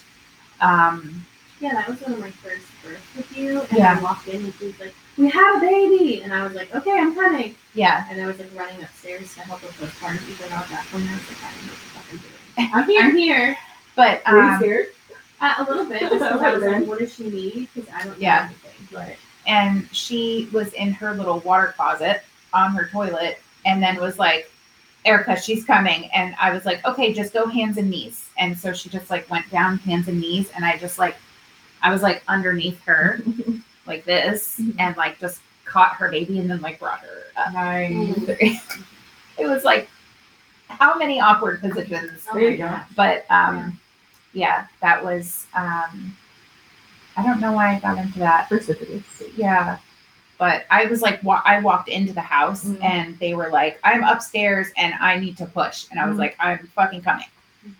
[0.60, 1.26] Um,
[1.60, 3.60] Yeah, that was one of my first births with you.
[3.70, 3.96] And Yeah.
[3.98, 6.74] I walked in and she was like, We have a baby and I was like,
[6.74, 10.20] Okay, I'm coming yeah, and I was like running upstairs to help with the part
[10.22, 12.18] even though at that point I was like, I don't know what the fuck I'm
[12.18, 12.70] doing.
[12.74, 13.02] I'm here.
[13.02, 13.56] I'm here.
[13.96, 14.86] but Were you um, scared?
[15.45, 16.01] Uh, a little bit.
[16.01, 17.68] Just 'cause I was like, what does she need?
[17.74, 18.49] Because I don't know Yeah.
[18.49, 18.99] anything.
[18.99, 19.16] Right.
[19.47, 22.22] and she was in her little water closet
[22.55, 24.51] on her toilet, and then was like,
[25.05, 28.72] "Erica, she's coming," and I was like, "Okay, just go hands and knees." And so
[28.72, 31.16] she just like went down hands and knees, and I just like,
[31.82, 33.20] I was like underneath her
[33.86, 34.76] like this, Mhm.
[34.78, 37.53] and like just caught her baby, and then like brought her up.
[37.53, 38.78] Nice.
[39.38, 39.90] it was like
[40.68, 42.80] how many awkward positions Oh There you go.
[42.97, 43.78] But um
[44.35, 46.14] yeah that was um
[47.16, 49.05] i don't know why i got into that Precipitous.
[49.37, 49.78] yeah
[50.39, 52.82] but i was like wa- i walked into the house Mhm.
[52.82, 56.20] and they were like i'm upstairs and i need to push and i was Mhm.
[56.20, 57.26] like i'm fucking coming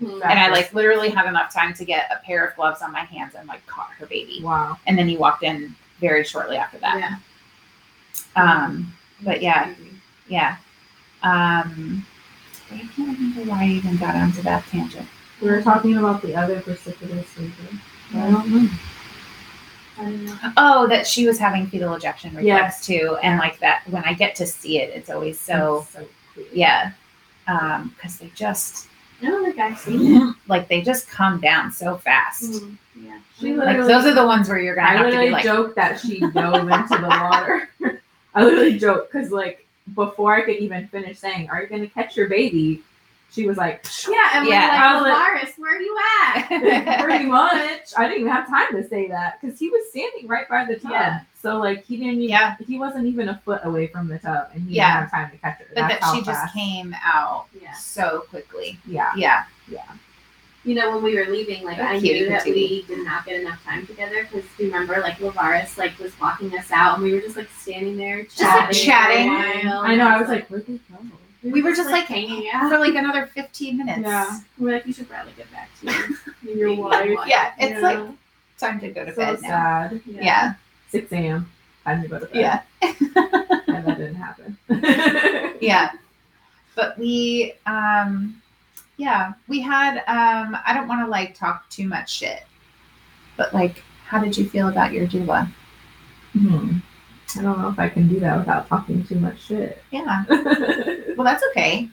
[0.01, 0.23] Mhm.
[0.25, 3.01] and i like literally had enough time to get a pair of gloves on my
[3.05, 4.79] hands and like caught her baby Wow.
[4.87, 7.17] and then you walked in very shortly after that Yeah.
[8.37, 9.75] um but yeah
[10.29, 10.57] yeah
[11.23, 12.07] um
[12.73, 15.09] i can't remember why i even got onto that tangent
[15.45, 17.81] We were talking about the other precipitous reason.
[18.15, 18.71] I don't know.
[19.99, 20.39] I don't know.
[20.57, 22.87] Oh, that she was having fetal ejection reflex Yes.
[22.87, 26.47] too, and like that when I get to see it, it's always so so clear.
[26.53, 26.93] yeah,
[27.47, 28.89] um, because they just
[29.23, 30.35] I don't think I've seen it.
[30.49, 32.45] like they just come down so fast.
[32.51, 32.77] Mhm.
[32.97, 33.19] Yeah.
[33.39, 35.33] She Like literally- those are the ones where you're gonna I have to literally be
[35.33, 37.69] like, joked that she dove into the water.
[38.35, 39.65] I literally joked because, like,
[39.95, 42.83] before I could even finish saying, "Are you gonna catch your baby?"
[43.35, 44.69] She was like, Yeah, and Yeah.
[44.69, 47.01] we're I was like, like- where are you at?
[47.05, 50.49] "Pretty much." I didn't even have time to say that because he was standing right
[50.49, 50.93] by the tub.
[50.93, 51.21] Yeah.
[51.43, 52.15] So like he didn't.
[52.21, 52.55] Even, Yeah.
[52.65, 55.01] He wasn't even a foot away from the tub, and he Yeah.
[55.01, 55.65] didn't have time to catch her.
[55.69, 57.73] but That's that how she just came out Yeah.
[57.75, 58.79] so quickly.
[58.87, 59.11] Yeah.
[59.17, 59.83] Yeah, Yeah.
[60.63, 62.55] You know, when we were leaving, like They're I knew that patootie.
[62.55, 66.71] we did not get enough time together because remember, like Lavaris like was walking us
[66.71, 69.29] out, and we were just like standing there Just, like, chatting.
[69.29, 69.81] For a while.
[69.81, 70.07] I know.
[70.09, 70.99] I was like, "Where'd they go?"
[71.45, 72.71] We were just like hanging out.
[72.71, 74.01] for like another fifteen minutes.
[74.03, 74.41] Yeah.
[74.59, 76.17] We're like, you should probably get back to
[76.49, 77.11] your, wife.
[77.27, 77.81] Yeah, it's Yeah.
[77.81, 78.09] like
[78.59, 79.49] time to go to So bed now.
[79.49, 80.01] sad.
[80.07, 80.55] Yeah,
[80.91, 81.51] Six a.m.
[81.85, 82.35] Time to go to bed.
[82.35, 82.63] yeah.
[82.83, 84.57] and that didn't happen.
[85.61, 85.93] yeah
[86.77, 88.41] but we um
[88.97, 92.43] yeah we had um i don't want to like talk too much shit
[93.37, 95.49] but like how did you feel about your doula
[96.33, 96.79] Hmm.
[97.37, 99.83] I don't know if I can do that without talking too much shit.
[99.91, 101.89] yeah well that's okay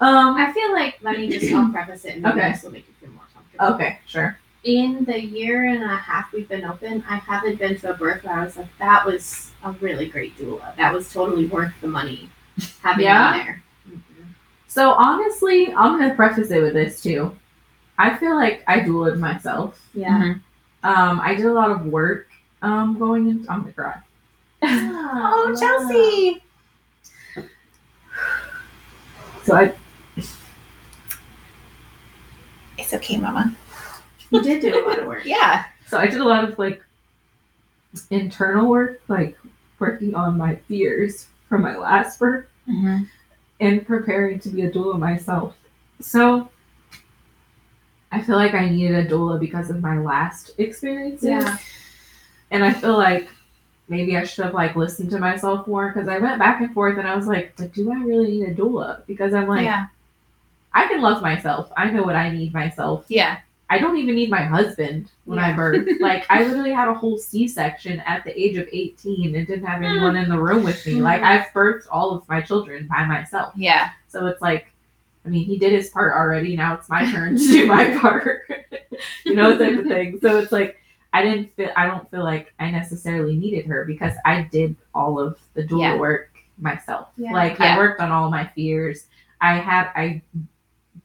[0.00, 2.52] Um, I feel like let me just I'll preface it and Okay.
[2.52, 3.74] this will make you feel more comfortable.
[3.74, 4.38] Okay, sure.
[4.64, 8.24] In the year and a half we've been open, I haven't been to a birth
[8.24, 10.74] where I was like, that was a really great doula.
[10.76, 12.28] That was totally worth the money
[12.82, 13.26] having Yeah?
[13.26, 13.62] on there.
[14.68, 17.36] So honestly, I'm gonna preface it with this too.
[17.98, 19.78] I feel like I doulaed myself.
[19.94, 20.18] Yeah.
[20.18, 20.40] Mhm.
[20.82, 22.28] Um, I did a lot of work
[22.62, 23.50] um going into.
[23.50, 23.98] I'm gonna cry.
[24.62, 26.42] Oh chelsea
[29.44, 29.72] So I
[32.78, 33.54] it's okay mama
[34.30, 35.24] You did do a lot of work.
[35.24, 36.82] yeah so I did a lot of like
[38.10, 39.36] internal work, like
[39.80, 42.46] working on my fears from my last birth.
[42.68, 43.02] Mm-hmm.
[43.58, 45.56] and preparing to be a doula myself.
[46.00, 46.48] So
[48.12, 51.24] I feel like I needed a doula because of my last experience.
[51.24, 51.56] Yeah.
[52.52, 53.28] And I feel like
[53.90, 56.96] maybe I should have like listened to myself more because I went back and forth
[56.98, 59.04] and I was like, "But do I really need a doula?
[59.06, 59.86] Because I'm like, yeah
[60.72, 61.70] I can love myself.
[61.76, 63.04] I know what I need myself.
[63.08, 63.38] yeah
[63.72, 65.56] I don't even need my husband when I Yeah.
[65.56, 65.88] birth.
[66.00, 69.64] like I literally had a whole C section at the age of 18 and didn't
[69.64, 70.94] have anyone in the room with me.
[71.00, 71.26] Like hmm.
[71.26, 73.52] I've birthed all of my children by myself.
[73.56, 74.66] yeah So it's like,
[75.24, 76.56] I mean, he did his part already.
[76.56, 78.42] Now it's my turn to do my part.
[79.24, 80.18] you know, type of thing.
[80.20, 80.79] So it's like
[81.12, 85.18] I didn't feel I don't feel like I necessarily needed her because I did all
[85.18, 85.96] of the doula Yeah.
[85.98, 87.08] work myself.
[87.16, 87.32] Yeah.
[87.32, 87.74] Like Yeah.
[87.74, 89.06] I worked on all my fears.
[89.40, 90.22] I had I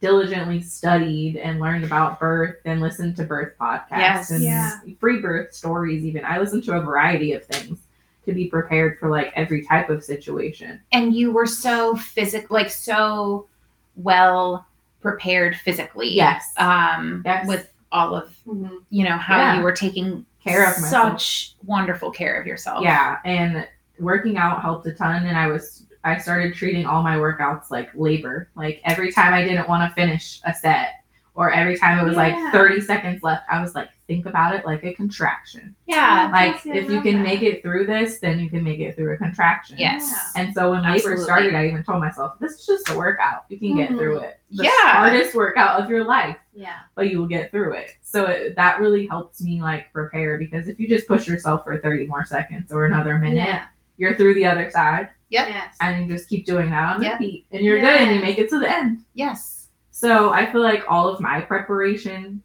[0.01, 4.79] diligently studied and learned about birth and listened to birth podcasts Yes.
[4.83, 6.25] and free birth stories even.
[6.25, 7.79] I listened to a variety of things
[8.25, 10.81] to be prepared for like every type of situation.
[10.91, 13.47] and you were so physical like so
[13.95, 14.65] well
[15.01, 16.09] prepared physically.
[16.09, 16.51] Yes.
[16.57, 17.47] Um, Yes.
[17.47, 18.79] with all of Mhm.
[18.89, 19.57] you know how Yeah.
[19.57, 21.13] you were taking Care of myself.
[21.21, 22.83] such wonderful care of yourself.
[22.83, 23.67] Yeah, and
[23.99, 25.25] working out helped a ton.
[25.25, 28.49] And I was I started treating all my workouts like labor.
[28.55, 30.89] Like every time I didn't want to finish a set,
[31.33, 32.19] or every time it was Yeah.
[32.43, 35.75] like 30 seconds left, I was like, think about it like a contraction.
[35.87, 36.29] Yeah.
[36.31, 37.23] Like if you can that.
[37.23, 39.77] make it through this, then you can make it through a contraction.
[39.79, 40.31] Yes.
[40.35, 41.23] And so when labor Absolutely.
[41.23, 43.45] started, I even told myself, this is just a workout.
[43.49, 43.97] You can get Mhm.
[43.97, 44.39] through it.
[44.51, 44.69] The Yeah.
[44.91, 46.75] hardest workout of your life, Yeah.
[46.93, 47.91] but you will get through it.
[48.01, 51.77] So it, that really helps me like prepare because if you just push yourself for
[51.79, 53.63] 30 more seconds or another minute, Yeah.
[53.97, 55.47] you're through the other side Yep.
[55.49, 55.75] Yes.
[55.81, 57.13] and you just keep doing that on Yep.
[57.13, 58.99] repeat and you're good and you make it to the end.
[59.15, 59.69] Yes.
[59.89, 62.43] So I feel like all of my preparation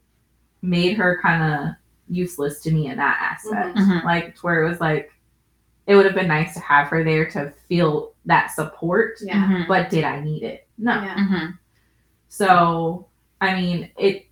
[0.62, 1.74] made her kind of
[2.08, 3.76] useless to me in that aspect.
[3.78, 4.04] Mhm.
[4.04, 5.12] Like to where it was like
[5.86, 9.44] it would have been nice to have her there to feel that support, Yeah.
[9.46, 9.66] Mhm.
[9.68, 10.66] but did I need it?
[10.78, 10.92] No.
[11.02, 11.14] Yeah.
[11.16, 11.58] Mhm.
[12.28, 13.06] So
[13.40, 14.26] I mean it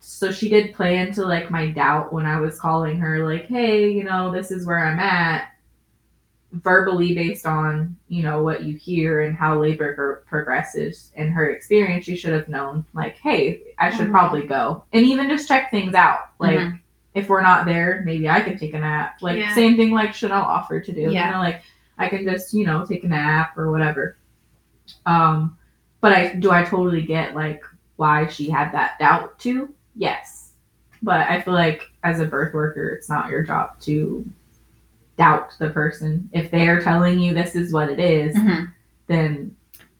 [0.00, 3.90] so she did play into like my doubt when I was calling her like, hey,
[3.90, 5.48] you know, this is where I'm at
[6.52, 11.50] verbally based on you know what you hear and how labor pro- progresses in her
[11.50, 14.12] experience you should have known like hey i should Mhm.
[14.12, 16.80] probably go and even just check things out like Mhm.
[17.14, 19.54] if we're not there maybe i can take a nap like Yeah.
[19.54, 21.26] same thing like chanel offered to do Yeah.
[21.26, 21.60] you know like
[21.98, 24.16] i can just you know take a nap or whatever
[25.04, 25.58] um
[26.00, 27.62] but i do i totally get like
[27.96, 30.52] why she had that doubt too yes
[31.02, 34.24] but i feel like as a birth worker it's not your job to
[35.18, 38.72] doubt the person if they're telling you this is what it is, Mhm.
[39.08, 39.54] then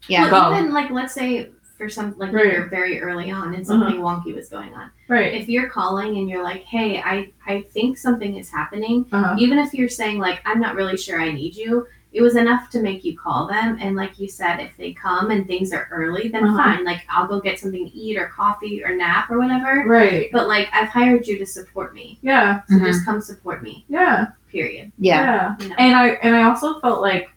[0.07, 0.31] Yeah.
[0.31, 0.59] Well, Go.
[0.59, 2.53] even like let's say for some like Right.
[2.53, 4.91] you're very early on and something wonky was going on.
[5.09, 9.37] right If you're calling and you're like, "Hey, I I think something is happening," uh-huh.
[9.39, 11.87] even if you're saying like, "I'm not really sure I need you,"
[12.19, 13.79] it was enough to make you call them.
[13.81, 16.57] And like you said, if they come and things are early, then Uh-huh.
[16.57, 16.85] fine.
[16.85, 19.85] Like I'll go get something to eat or coffee or nap or whatever.
[19.87, 22.85] right But like I've hired you to support me, yeah so Mhm.
[22.87, 23.85] just come support me.
[23.89, 24.91] yeah Period.
[24.99, 25.55] Yeah.
[25.61, 25.75] You know?
[25.79, 27.31] and i and i also felt like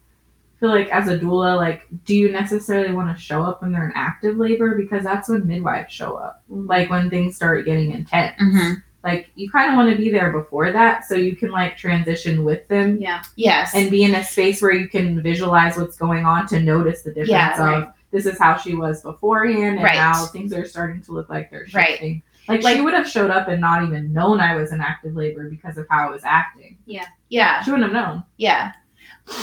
[0.60, 3.86] feel like as a doula like do you necessarily want to show up when they're
[3.90, 8.36] in active labor because that's when midwives show up like when things start getting intense
[8.42, 8.82] Mhm.
[9.04, 12.44] Like you kind of want to be there before that so you can like transition
[12.44, 13.24] with them yeah.
[13.36, 13.74] Yes.
[13.74, 17.10] and be in a space where you can visualize what's going on to notice the
[17.10, 17.90] difference Yeah, of right.
[18.12, 19.96] this is how she was beforehand and Right.
[19.96, 21.90] now things are starting to look like they're Right.
[21.92, 22.24] shifting.
[22.48, 25.16] Like, Like- she would have showed up and not even known I was in active
[25.16, 26.78] labor because of how I was acting.
[26.86, 27.06] yeah.
[27.30, 27.62] Yeah.
[27.64, 28.24] She wouldn't have known.
[28.38, 28.74] Yeah.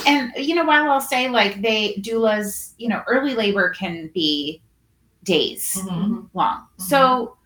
[0.07, 4.61] And you know, while I'll say like they doulas, you know, early labor can be
[5.25, 6.29] days Mhm.
[6.35, 6.67] long.
[6.77, 7.37] So,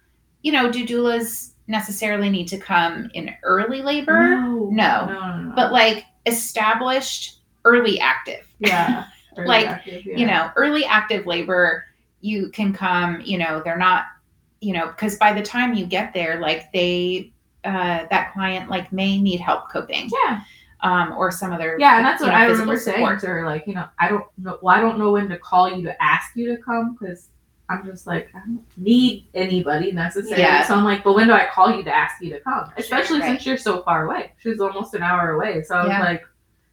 [0.43, 4.29] you know, do doulas necessarily need to come in early labor?
[4.29, 4.69] No.
[4.71, 5.07] No.
[5.07, 5.53] No, no, no.
[5.55, 8.47] But like established early active.
[8.59, 9.07] yeah.
[9.35, 10.17] Very like, active, yeah.
[10.19, 11.87] You know, early active labor,
[12.21, 14.05] you can come, you know, they're not,
[14.61, 17.33] you know, because by the time you get there, like they
[17.65, 20.11] uh that client like may need help coping.
[20.13, 20.41] Yeah.
[20.83, 23.21] Um, or some other Yeah, and that's what know, I remember saying support.
[23.21, 23.47] to her.
[23.47, 24.59] Like, you know, I don't know.
[24.61, 27.29] Well, I don't know when to call you to ask you to come because
[27.73, 30.43] I'm just like I don't need anybody necessarily.
[30.43, 30.67] Yeah.
[30.67, 32.71] So I'm like, but when do I call you to ask you to come?
[32.77, 33.29] Especially right.
[33.31, 34.33] since you're so far away.
[34.43, 35.63] She's almost an hour away.
[35.63, 36.01] So I was Yeah.
[36.03, 36.25] like,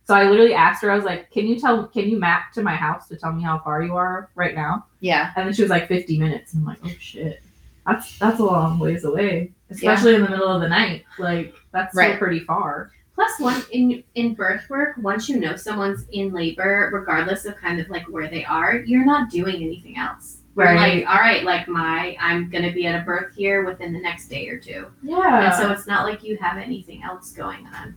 [0.06, 0.92] so I literally asked her.
[0.92, 1.86] I was like, can you tell?
[1.88, 4.86] Can you map to my house to tell me how far you are right now?
[5.02, 5.32] Yeah.
[5.36, 6.54] And then she was like 50 minutes.
[6.54, 7.42] And I'm like, oh shit,
[7.86, 11.06] that's that's a long ways away, especially in the middle of the night.
[11.20, 12.20] Like that's still Right.
[12.20, 12.92] pretty far.
[13.14, 17.80] Plus, one in in birth work, once you know someone's in labor, regardless of kind
[17.82, 20.38] of like where they are, you're not doing anything else.
[20.66, 20.98] Right.
[21.00, 24.28] like, all right, like my, I'm gonna be at a birth here within the next
[24.28, 25.46] day or two, Yeah.
[25.46, 27.96] and so it's not like you have anything else going on.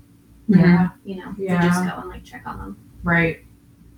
[0.49, 0.89] yeah.
[1.05, 1.61] You know, Yeah.
[1.61, 2.77] to just go and like check on them.
[3.05, 3.45] Right.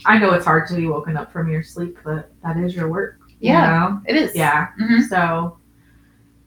[0.07, 2.89] I know it's hard to be woken up from your sleep, but that is your
[2.89, 3.19] work.
[3.41, 3.67] you Yeah.
[3.79, 4.01] know?
[4.07, 4.35] It is.
[4.35, 4.69] Yeah.
[4.81, 5.03] Mhm.
[5.09, 5.59] So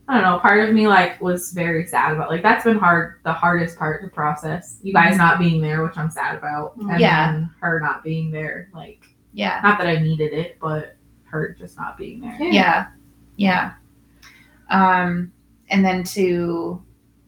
[0.08, 0.40] I don't know.
[0.40, 4.02] Part of me like was very sad about like that's been hard the hardest part
[4.04, 4.80] to process.
[4.84, 6.76] You guys not being there, which I'm sad about.
[6.78, 7.00] And Mm-hmm.
[7.00, 7.32] Yeah.
[7.34, 8.70] then her not being there.
[8.74, 9.04] Like
[9.34, 9.60] Yeah.
[9.64, 10.96] not that I needed it, but
[11.30, 12.38] her just not being there.
[12.42, 12.88] Yeah.
[13.36, 13.74] Yeah.
[14.70, 15.32] Um,
[15.70, 16.82] and then to,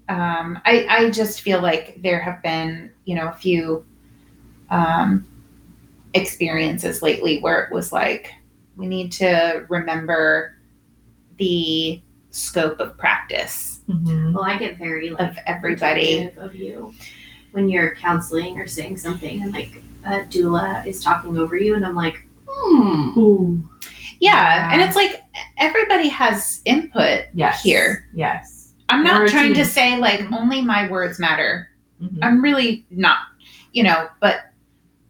[0.08, 3.86] um, I, I just feel like there have been, you know, a few,
[4.70, 5.26] um,
[6.14, 8.34] experiences lately where it was like,
[8.76, 10.56] we need to remember
[11.38, 14.34] the scope of practice Mhm.
[14.34, 16.30] Well, I get very like of everybody.
[16.38, 16.94] of you
[17.52, 21.84] when you're counseling or saying something, and like a doula is talking over you, and
[21.86, 22.24] I'm like,
[22.62, 23.20] hmm.
[23.20, 23.70] Ooh.
[24.20, 24.70] Yeah.
[24.72, 25.22] And it's like
[25.58, 27.62] everybody has input Yes.
[27.64, 28.06] here.
[28.14, 28.74] Yes.
[28.90, 31.70] I'm not You're trying to say like only my words matter.
[32.02, 32.20] Mhm.
[32.22, 33.20] I'm really not,
[33.72, 34.52] you know, but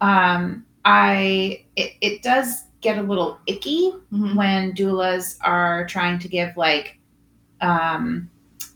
[0.02, 4.36] um I it, it does get a little icky Mhm.
[4.36, 6.98] when doulas are trying to give like
[7.62, 8.30] um,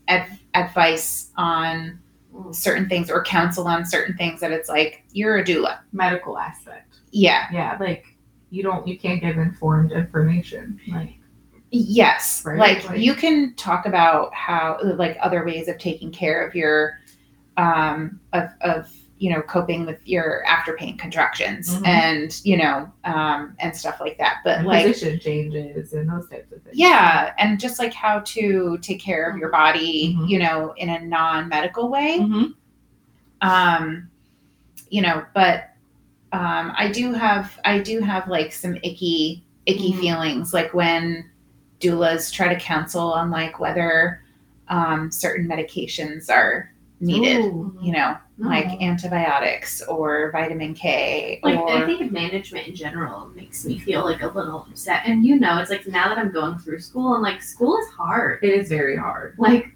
[0.08, 1.98] ad- advice on
[2.52, 5.78] certain things or counsel on certain things that it's like you're a doula.
[5.92, 6.94] medical aspect.
[7.12, 7.46] Yeah.
[7.52, 8.04] Yeah, like
[8.54, 10.78] you don't you can't give informed information.
[10.88, 11.14] Like
[11.76, 12.42] Yes.
[12.46, 16.54] Right, Like, like- you can talk about how like other ways of taking care of
[16.54, 17.00] your
[17.56, 21.86] um of of you know coping with your after pain contractions Mhm.
[21.86, 24.36] and you know um and stuff like that.
[24.44, 26.76] But and like position changes and those types of things.
[26.76, 30.28] yeah, and just like how to take care of your body, Mhm.
[30.28, 32.18] you know, in a non-medical way.
[32.20, 32.54] Mhm.
[33.40, 34.08] um
[34.90, 35.70] you know but
[36.34, 40.00] um i do have i do have like some icky icky Mhm.
[40.00, 41.24] feelings like when
[41.80, 44.22] doulas try to counsel on like whether
[44.68, 46.70] um certain medications are
[47.00, 47.76] needed Ooh.
[47.82, 48.48] you know No.
[48.48, 54.02] like antibiotics or vitamin k Like or I think management in general makes me feel
[54.04, 55.02] like a little upset.
[55.04, 57.88] And you know, it's like now that I'm going through school, I'm like, school is
[57.90, 58.42] hard.
[58.42, 59.34] It is very hard.
[59.38, 59.72] Like, I,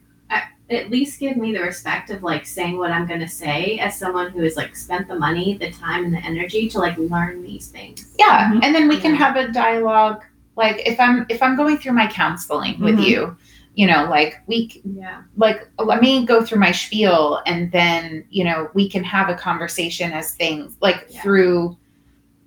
[0.71, 4.31] at least give me the respect of like saying what I'm gonna say as someone
[4.31, 7.69] who has like spent the money, the time, and the energy to like learn these
[7.69, 8.14] things.
[8.19, 8.61] yeah Mhm.
[8.64, 10.23] and then we can have a dialogue
[10.57, 13.05] like if i'm if i'm going through my counseling with Mhm.
[13.09, 13.37] you
[13.77, 15.23] you know like we Yeah.
[15.37, 19.37] like let me go through my spiel and then you know we can have a
[19.37, 21.23] conversation as things like Yeah.
[21.23, 21.77] through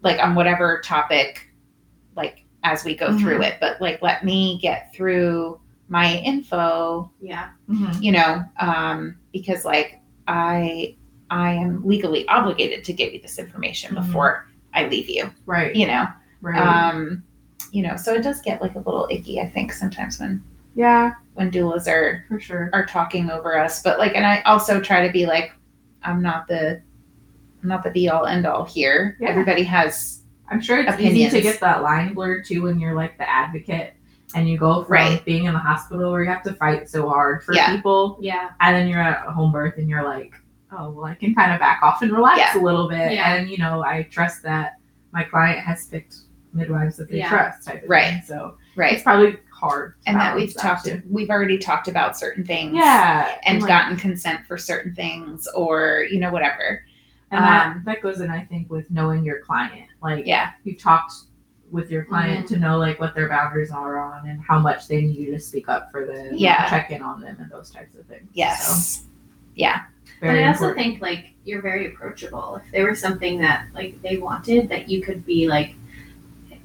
[0.03, 1.49] like on whatever topic
[2.17, 5.59] like as we go through it but like let me get through
[5.91, 7.49] my info Yeah.
[7.69, 8.01] Mhm.
[8.01, 10.95] you know um because like i
[11.29, 14.05] i am legally obligated to give you this information Mhm.
[14.05, 15.75] before i leave you Right.
[15.75, 16.07] you know
[16.41, 16.57] Right.
[16.57, 17.23] um
[17.73, 20.41] you know so it does get like a little icky i think sometimes when
[20.73, 22.69] yeah, when doulas are for sure.
[22.71, 25.51] are talking over us but like and i also try to be like
[26.03, 26.81] i'm not the
[27.61, 29.27] i'm not the be all end all here Yeah.
[29.29, 30.19] everybody has
[30.49, 31.33] I'm sure it's opinions.
[31.33, 33.93] easy to get that line blurred too when you're like the advocate
[34.35, 35.25] and you go from Right.
[35.25, 37.75] being in the hospital where you have to fight so hard for Yeah.
[37.75, 38.49] people Yeah.
[38.59, 40.33] and then you're at home birth and you're like,
[40.71, 42.59] oh well I can kind of back off and relax Yeah.
[42.59, 43.13] a little bit.
[43.13, 43.33] Yeah.
[43.35, 44.75] And you know, I trust that
[45.11, 46.15] my client has picked
[46.53, 47.29] midwives that they Yeah.
[47.29, 48.05] trust type of Right.
[48.13, 48.21] thing.
[48.25, 49.93] So right it's probably hard.
[50.07, 51.01] and that we've talked too.
[51.09, 53.27] we've already talked about certain things Yeah.
[53.45, 56.83] and like- gotten consent for certain things or you know whatever
[57.33, 59.87] And that, Um, that goes in, I think, with knowing your client.
[60.03, 61.13] Like, yeah you talked
[61.71, 62.53] with your client Mm-hmm.
[62.55, 65.39] to know like what their boundaries are on and how much they need you to
[65.39, 66.33] speak up for them.
[66.33, 66.69] Yeah.
[66.69, 68.27] Check in on them and those types of things.
[68.33, 69.05] yes
[69.57, 69.67] So,
[70.19, 70.85] But very I also important.
[70.85, 72.61] think like you're very approachable.
[72.63, 75.75] If there was something that like they wanted, that you could be like,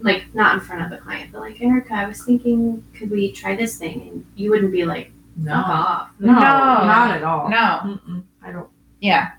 [0.01, 3.33] like not in front of the client, but like Erica, I was thinking, could we
[3.33, 4.03] try this thing?
[4.09, 6.11] And you wouldn't be like, no, off.
[6.19, 6.39] no, No.
[6.41, 7.49] not at all.
[7.49, 8.69] no Mm-mm, I don't.
[9.01, 9.33] yeah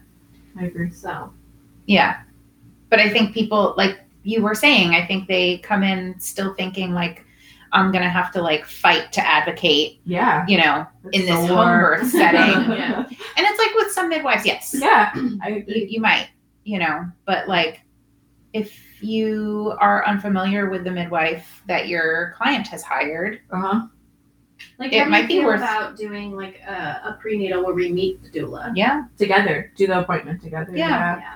[0.60, 0.92] I agree.
[0.92, 1.32] So
[1.88, 2.22] yeah
[2.90, 4.00] but i think people like
[4.32, 7.24] you were saying i think they come in still thinking like
[7.72, 10.46] i'm gonna have to like fight to advocate Yeah.
[10.48, 13.04] you know in this So- home birth setting Yeah.
[13.08, 15.12] and it's like with some midwives yes yeah,
[15.44, 16.28] I you, you might
[16.64, 17.82] you know but like
[18.54, 18.70] if
[19.02, 23.80] you are unfamiliar with the midwife that your client has hired Uh huh.
[24.80, 28.30] like It might be worth- about doing like a, a prenatal where we meet the
[28.30, 28.72] doula.
[28.76, 30.72] yeah Together, do the appointment together.
[30.76, 30.90] Yeah.
[30.90, 31.20] yeah.
[31.20, 31.34] Yeah.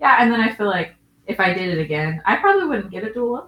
[0.00, 0.90] Yeah, and then I feel like
[1.26, 3.46] if I did it again, I probably wouldn't get a doula.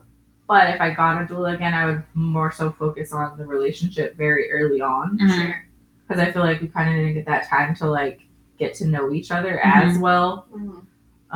[0.48, 4.16] But if I got a doula again, I would more so focus on the relationship
[4.16, 5.18] very early on.
[5.18, 5.62] Sure.
[6.08, 8.20] because I feel like we kind of didn't get that time to like
[8.58, 9.88] get to know each other Mm-hmm.
[9.90, 10.46] as well.
[10.54, 10.86] Mhm.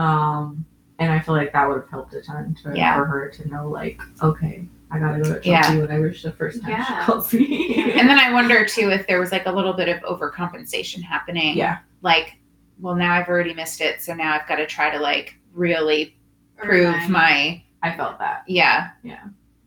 [0.00, 0.64] Um,
[1.00, 2.96] and I feel like that would have helped a ton to, Yeah.
[2.96, 5.76] for her to know like, okay, I gotta go to Chelsea Yeah.
[5.80, 7.04] whenever it's the first time she Yeah.
[7.04, 7.92] calls me.
[7.98, 11.56] and then i wonder too if there was like a little bit of overcompensation happening
[11.56, 12.34] yeah, like
[12.80, 16.16] well now i've already missed it so now i've got to try to like really
[16.60, 18.44] prove Or my I felt that.
[18.46, 19.24] yeah Yeah.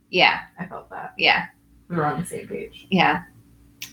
[0.10, 1.14] yeah I felt that.
[1.18, 1.46] yeah
[1.90, 2.88] We were on the same page.
[2.90, 3.24] yeah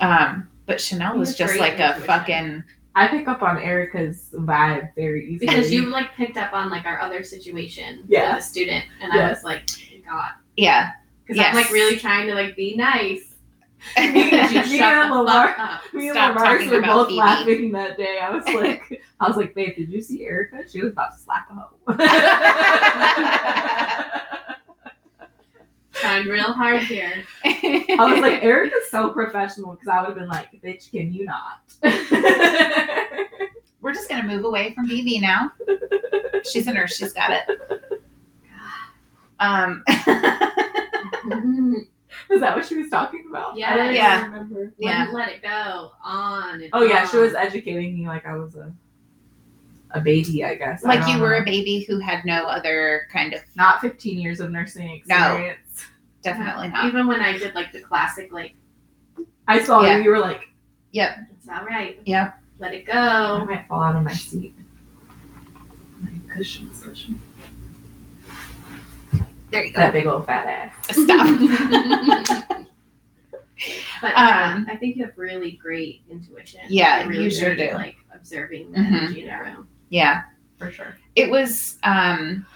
[0.00, 2.62] um but chanel was just great like a fucking
[2.96, 6.86] I pick up on Erica's vibe very easily because you like picked up on like
[6.86, 8.34] our other situation Yeah.
[8.34, 9.26] with a student, and Yeah.
[9.28, 9.62] I was like,
[10.08, 10.90] God, yeah
[11.22, 11.54] because Yes.
[11.54, 13.29] I'm like really trying to like be nice.
[13.98, 15.80] Me and Lamar-.
[15.92, 17.18] Me and Lamar were both Phoebe.
[17.18, 18.18] laughing that day.
[18.22, 20.62] I was like, I was like, babe, did you see Erica?
[20.68, 21.54] She was about to slap a
[24.24, 24.50] hoe.
[25.92, 27.24] Trying real hard here.
[27.44, 31.24] I was like, Erica's so professional because I would have been like, bitch, can you
[31.26, 31.60] not?
[33.80, 35.50] we're just gonna move away from bb now
[36.44, 38.02] she's a nurse she's got it
[39.40, 39.82] um
[42.34, 43.56] Is that what she was talking about?
[43.56, 43.74] Yeah.
[43.74, 44.24] I don't Yeah.
[44.26, 44.72] remember.
[44.78, 44.98] Yeah.
[45.06, 46.60] Wouldn't let it go on.
[46.62, 48.72] And Oh yeah, she was educating me like I was a
[49.92, 50.84] a baby, I guess.
[50.84, 51.42] Like don't you were know.
[51.42, 55.08] a baby who had no other kind of not 15 years of nursing experience.
[55.08, 55.32] No.
[55.34, 55.86] experience.
[56.22, 56.84] definitely not.
[56.86, 58.54] Even when I did like the classic, like
[59.48, 59.96] I saw Yeah.
[59.96, 60.04] you.
[60.04, 60.42] You were like,
[60.92, 61.18] Yep.
[61.36, 61.98] it's all right.
[62.04, 62.38] Yep.
[62.60, 64.54] Let it go." I might fall out of my seat.
[66.00, 67.20] My cushions, cushion.
[69.50, 70.96] There you That big old fat ass.
[70.96, 72.56] Stop.
[74.00, 76.60] But Um, I think you have really great intuition.
[76.70, 77.72] Yeah, You're really you sure do.
[77.74, 78.86] Like observing the Mhm.
[79.02, 79.68] energy in a room.
[79.90, 80.22] yeah.
[80.58, 80.96] For sure.
[81.16, 82.46] It was um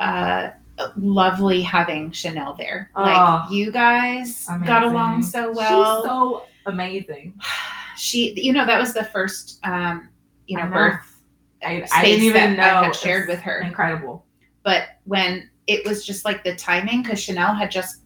[0.00, 0.50] uh
[0.96, 2.90] lovely having Chanel there.
[2.96, 3.02] Oh.
[3.02, 6.00] like you guys got along so well.
[6.02, 7.34] She's so amazing.
[7.96, 10.08] she you know that was the first um
[10.48, 10.74] you know I know.
[10.74, 11.20] birth
[11.64, 12.80] I, space I didn't even that know.
[12.80, 13.60] I had shared with her.
[13.60, 14.24] Incredible.
[14.64, 18.02] but when it was just like the timing because Chanel had just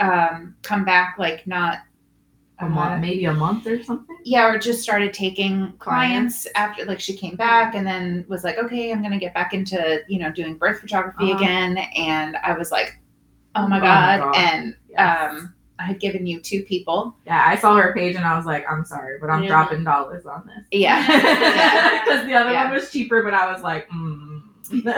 [0.00, 1.78] um come back like not
[2.60, 4.16] A uh, month, maybe a month or something.
[4.24, 8.58] yeah or just started taking clients after like she came back and then was like
[8.58, 11.36] okay i'm gonna get back into you know doing birth photography Uh-huh.
[11.36, 13.00] again and i was like
[13.56, 14.36] oh my Oh my god, God.
[14.36, 15.32] and Yes.
[15.32, 18.46] um i had given you two people Yeah, I saw her page and I was
[18.46, 19.48] like, I'm sorry, but I'm Yeah.
[19.48, 20.64] dropping dollars on this.
[20.72, 22.64] yeah yeah Because the other Yeah.
[22.64, 24.42] one was cheaper, but I was like, mm.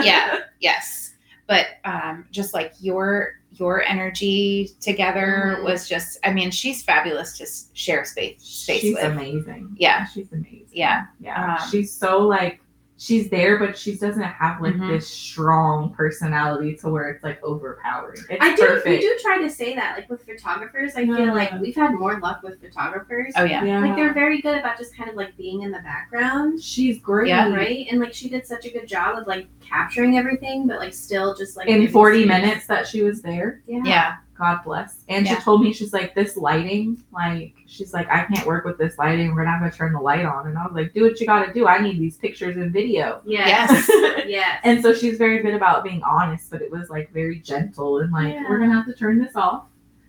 [0.02, 1.09] yeah yes
[1.50, 5.64] but um just like your your energy together Mhm.
[5.64, 7.44] was just i mean she's fabulous to
[7.76, 9.74] share space space She's with amazing.
[9.76, 10.06] Yeah.
[10.06, 10.68] She's amazing.
[10.72, 11.56] yeah Yeah.
[11.60, 12.60] Um, she's so like
[13.00, 14.88] she's there, but she doesn't have like Mhm.
[14.88, 18.18] this strong personality to where it's like overpowering.
[18.28, 18.66] It's I do.
[18.66, 18.86] perfect.
[18.88, 20.92] We do try to say that, like with photographers.
[20.96, 21.16] I Yeah.
[21.16, 23.32] feel like we've had more luck with photographers.
[23.38, 23.80] oh yeah Yeah.
[23.80, 26.62] Like they're very good about just kind of like being in the background.
[26.62, 27.28] she's great.
[27.28, 27.48] Yeah.
[27.54, 30.92] Right, and like she did such a good job of like capturing everything, but like
[30.92, 33.80] still just like In giving 40 minutes that she was there, Yeah.
[33.84, 35.04] yeah God bless.
[35.08, 35.36] And Yeah.
[35.36, 38.96] she told me she's like, this lighting, like she's like, I can't work with this
[38.98, 39.34] lighting.
[39.34, 40.46] We're not gonna turn the light on.
[40.46, 41.66] And I was like, do what you gotta do.
[41.68, 43.20] I need these pictures and video.
[43.26, 43.86] Yes.
[43.88, 44.24] Yes.
[44.26, 44.60] yes.
[44.64, 48.10] And so she's very good about being honest, but it was like very gentle and
[48.12, 48.44] like, Yeah.
[48.48, 49.64] we're gonna have to turn this off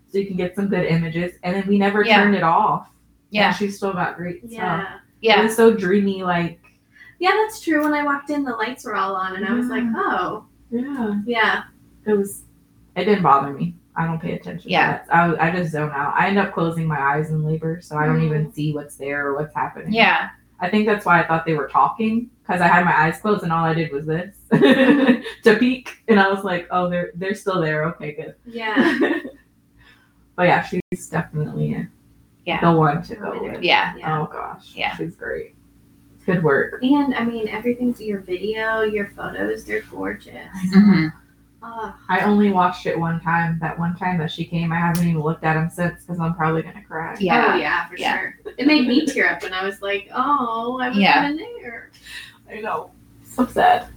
[0.09, 1.33] so you can get some good images.
[1.43, 2.23] And then we never Yeah.
[2.23, 2.87] turned it off.
[3.31, 4.87] yeah And she still got great stuff.
[5.19, 5.39] yeah.
[5.41, 6.59] It was so dreamy, like
[7.19, 7.83] Yeah, that's true.
[7.83, 11.19] When I walked in, the lights were all on, and I was like, oh, yeah.
[11.25, 11.63] yeah.
[12.07, 12.43] It was
[12.95, 13.75] it didn't bother me.
[13.95, 14.99] I don't pay attention Yeah.
[14.99, 15.15] to that.
[15.39, 16.13] I, I just zone out.
[16.17, 18.25] I end up closing my eyes in labor, so I don't Mm.
[18.25, 19.91] even see what's there or what's happening.
[19.93, 20.29] yeah
[20.63, 23.41] I think that's why I thought they were talking because I had my eyes closed
[23.43, 27.33] and all I did was this to peek, and I was like, "Oh, they're they're
[27.33, 27.83] still there.
[27.85, 28.99] Okay, good." Yeah.
[30.35, 31.87] but yeah, she's definitely
[32.45, 33.63] yeah the one to go with.
[33.63, 34.21] yeah Yeah.
[34.21, 34.95] Oh gosh, Yeah.
[34.97, 35.55] she's great.
[36.27, 36.83] Good work.
[36.83, 40.35] And I mean, everything's your video, your photos, they're gorgeous.
[40.71, 41.07] hmm
[41.63, 43.59] I only watched it one time.
[43.61, 46.33] That one time that she came, I haven't even looked at him since because I'm
[46.33, 47.15] probably gonna cry.
[47.19, 48.17] yeah oh yeah, for Yeah.
[48.19, 48.35] sure.
[48.57, 51.23] It made me tear up when I was like, oh, I was Yeah.
[51.31, 51.91] even there.
[52.51, 52.91] I know.
[53.23, 53.87] So sad.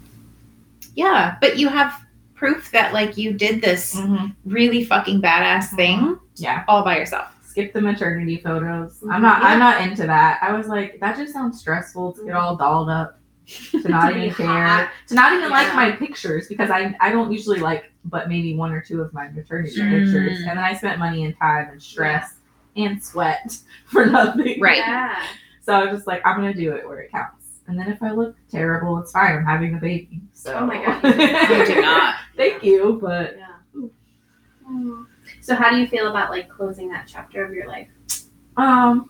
[0.94, 2.00] yeah but you have
[2.34, 4.26] proof that like you did this Mm-hmm.
[4.44, 6.64] really fucking badass thing Yeah.
[6.68, 8.98] all by yourself Skip the maternity photos.
[9.10, 9.22] I'm Mhm.
[9.22, 9.42] not.
[9.44, 10.40] I'm not into that.
[10.42, 14.32] I was like, that just sounds stressful to get all dolled up, to not even
[14.34, 18.54] care, to not even like my pictures because I I don't usually like, but maybe
[18.56, 19.90] one or two of my maternity Mm.
[19.90, 22.34] pictures, and then I spent money and time and stress
[22.76, 24.60] and sweat for nothing.
[24.60, 24.78] Right.
[24.78, 25.22] Yeah.
[25.64, 27.46] So I was just like, I'm gonna do it where it counts.
[27.68, 29.34] And then if I look terrible, it's fine.
[29.34, 30.20] I'm having a baby.
[30.34, 31.02] So Oh my God.
[31.02, 33.46] you do not Thank you, but Yeah.
[35.40, 37.88] So how do you feel about like closing that chapter of your life?
[38.58, 39.08] Um,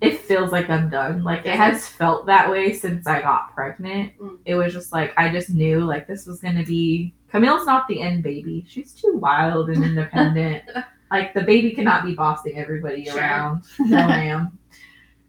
[0.00, 1.24] it feels like I'm done.
[1.24, 4.16] Like it has felt that way since I got pregnant.
[4.18, 4.38] Mm.
[4.44, 7.14] It was just like I just knew like this was gonna be.
[7.30, 8.64] Camille's not the end baby.
[8.68, 10.64] She's too wild and independent.
[11.10, 13.16] like the baby cannot be bossing everybody Sure.
[13.18, 13.64] around.
[13.80, 14.58] No, ma'am.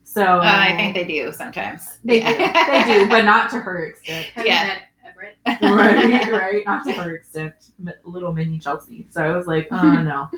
[0.04, 2.26] So uh, i think they do sometimes they do.
[2.38, 4.28] They do, but not to her extent.
[4.44, 4.80] Yeah.
[5.06, 5.38] Everett?
[5.62, 6.64] right, right.
[6.66, 7.54] Not to her extent.
[7.86, 9.06] M- Little mini Chelsea.
[9.12, 10.30] So I was like, oh no,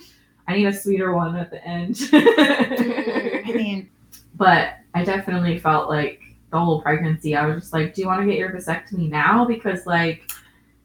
[0.48, 1.98] I need a sweeter one at the end.
[2.12, 3.90] i mean
[4.36, 6.22] but I definitely felt like
[6.52, 9.46] the whole pregnancy, I was just like, do you want to get your vasectomy now?
[9.46, 10.32] Because like,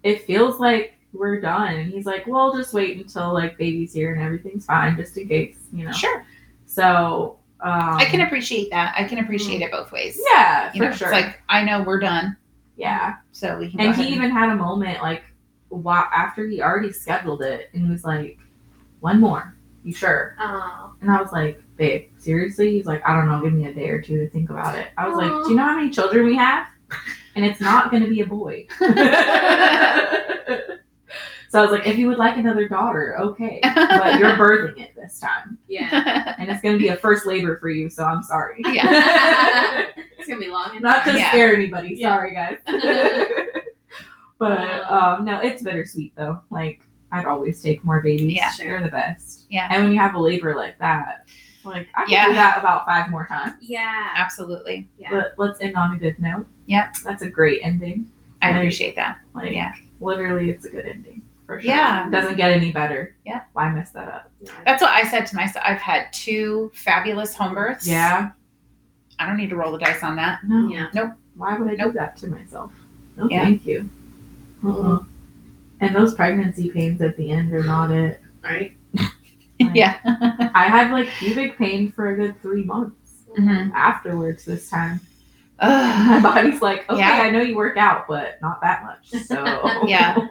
[0.03, 1.75] it feels like we're done.
[1.75, 5.29] And he's like, well, just wait until like baby's here and everything's fine, just in
[5.29, 5.93] case, you know.
[5.93, 6.25] sure
[6.67, 10.91] So um, i can appreciate that i can appreciate it both ways yeah, you for
[10.91, 11.09] know sure.
[11.09, 12.37] it's like i know we're done
[12.77, 15.23] yeah, so we can and he even had a moment like,
[15.69, 18.39] while after he already scheduled it, and was like,
[19.01, 19.56] one more,
[19.87, 20.37] you sure?
[20.41, 20.95] Oh.
[21.01, 22.73] And I was like, babe, seriously?
[22.73, 24.89] He's like, I don't know, give me a day or two to think about it.
[24.99, 26.67] I was like, do you know how many children we have?
[27.37, 28.67] And it's not going to be a boy.
[28.81, 28.87] so
[31.61, 33.61] I was like, if you would like another daughter, okay.
[33.63, 35.59] But you're birthing it this time.
[35.69, 36.35] Yeah.
[36.39, 38.61] And it's going to be a first labor for you, so I'm sorry.
[38.67, 39.87] Yeah.
[40.19, 40.77] It's gonna be long.
[40.81, 41.29] Not to Yeah.
[41.29, 42.03] scare anybody.
[42.03, 42.59] Sorry, guys.
[44.39, 46.41] but um, no, it's bittersweet though.
[46.51, 46.81] Like
[47.13, 48.35] I'd always take more babies.
[48.35, 48.51] Yeah.
[48.59, 49.36] they're the best.
[49.49, 49.69] Yeah.
[49.71, 51.27] And when you have a labor like that,
[51.65, 52.27] like I can Yeah.
[52.29, 53.55] do that about five more times.
[53.61, 54.11] Yeah.
[54.17, 54.89] Absolutely.
[54.99, 55.11] Yeah.
[55.11, 56.47] But let's end on a good note.
[56.67, 56.91] Yeah.
[57.05, 58.11] That's a great ending.
[58.43, 58.57] I Right.
[58.59, 59.19] appreciate that.
[59.35, 59.73] Like Yeah.
[60.01, 61.23] literally it's a good ending.
[61.47, 61.69] For sure.
[61.71, 62.09] Yeah.
[62.09, 63.15] It doesn't get any better.
[63.25, 63.43] Yeah.
[63.53, 64.31] Why mess that up?
[64.65, 65.65] That's what I said to myself.
[65.67, 67.87] I've had two fabulous home births.
[67.87, 68.31] Yeah.
[69.19, 70.41] I don't need to roll the dice on that.
[70.45, 70.69] No.
[70.69, 70.89] Yeah.
[70.93, 71.13] Nope.
[71.37, 71.93] Why would I Nope.
[71.93, 72.73] do that to myself?
[73.17, 73.45] No, Yeah.
[73.45, 73.89] thank you.
[74.65, 74.99] Uh-uh.
[75.81, 78.21] And those pregnancy pains at the end are not it.
[78.43, 78.76] Right.
[79.61, 79.99] Like, yeah.
[80.55, 83.73] I had like pubic pain for a good three months Mhm.
[83.75, 85.01] afterwards this time.
[85.61, 87.13] My body's like, okay, Yeah.
[87.23, 89.11] I know you work out, but not that much.
[89.27, 89.43] So
[89.87, 90.17] Yeah.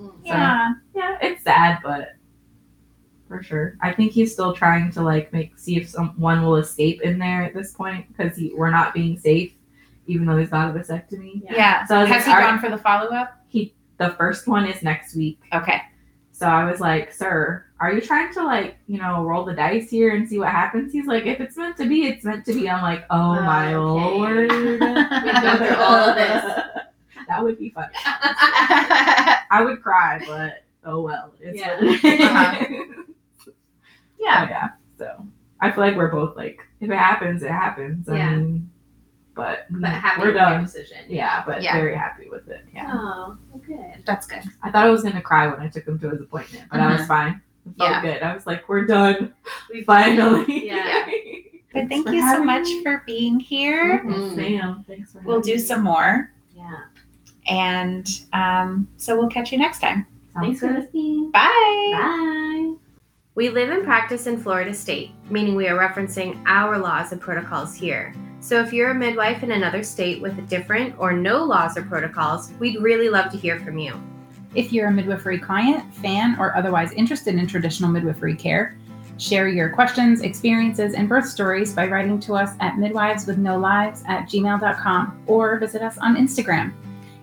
[0.00, 0.12] Mm.
[0.24, 0.72] yeah.
[0.96, 2.14] yeah, it's sad, but
[3.28, 3.76] for sure.
[3.80, 7.42] I think he's still trying to like make see if someone will escape in there
[7.44, 9.52] at this point because we're not being safe,
[10.08, 11.42] even though he's got a vasectomy.
[11.48, 11.84] Yeah.
[11.86, 13.38] So I was Has like, he gone for the follow up?
[13.46, 15.38] He the first one is next week.
[15.52, 15.80] Okay.
[16.34, 19.90] So I was like, sir, are you trying to like, you know, roll the dice
[19.90, 20.92] here and see what happens?
[20.92, 22.68] He's like, if it's meant to be, it's meant to be.
[22.68, 24.18] I'm like, oh my Okay.
[24.18, 24.50] lord.
[25.58, 26.62] Through all of this.
[27.28, 27.90] that would be fun.
[27.94, 31.32] I would cry, but oh well.
[31.40, 31.76] It's Yeah.
[31.76, 32.20] what it is.
[32.26, 33.02] Uh-huh.
[34.18, 34.48] yeah.
[34.48, 34.68] yeah.
[34.98, 35.26] So
[35.60, 38.08] I feel like we're both like, if it happens, it happens.
[38.08, 38.36] I Yeah.
[38.36, 38.70] mean,
[39.34, 40.64] but, But happy we're done.
[40.64, 40.98] decision.
[41.08, 41.74] Yeah, but Yeah.
[41.74, 42.64] very happy with it.
[42.74, 42.90] Yeah.
[42.92, 44.02] Oh, well, good.
[44.06, 44.42] That's good.
[44.62, 46.92] I thought I was gonna cry when I took him to his appointment, but I
[46.96, 47.40] was fine.
[47.66, 48.06] It felt Mm-hmm.
[48.06, 48.12] Yeah.
[48.14, 48.22] good.
[48.22, 49.34] I was like, we're done.
[49.72, 50.66] We Finally.
[50.66, 51.08] Yeah.
[51.74, 52.82] But thank you so much me.
[52.82, 54.04] for being here.
[54.06, 54.84] Yes, ma'am.
[54.86, 55.58] Thanks for We'll do me.
[55.58, 56.30] some more.
[56.54, 56.80] Yeah.
[57.48, 60.06] And um, so we'll catch you next time.
[60.34, 61.30] Sounds Thanks for listening.
[61.30, 61.92] Bye.
[61.94, 62.81] Bye.
[63.34, 67.74] We live and practice in Florida State, meaning we are referencing our laws and protocols
[67.74, 68.14] here.
[68.40, 72.52] So if you're a midwife in another state with different or no laws or protocols,
[72.58, 73.98] we'd really love to hear from you.
[74.54, 78.76] If you're a midwifery client, fan, or otherwise interested in traditional midwifery care,
[79.16, 85.22] share your questions, experiences, and birth stories by writing to us at midwiveswithnolives at gmail.com
[85.26, 86.74] or visit us on Instagram.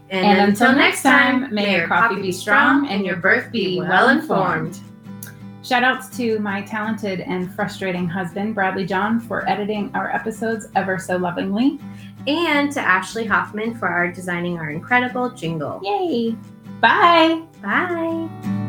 [0.10, 4.10] And, And until next time, may your coffee be strong and your birth be well
[4.10, 4.80] informed.
[5.62, 10.98] Shout outs to my talented and frustrating husband, Bradley John, for editing our episodes ever
[10.98, 11.80] so lovingly.
[12.28, 15.82] And to Ashley Hoffman for our designing our incredible jingle.
[15.84, 16.36] Yay!
[16.80, 17.44] Bye!
[17.62, 18.69] Bye.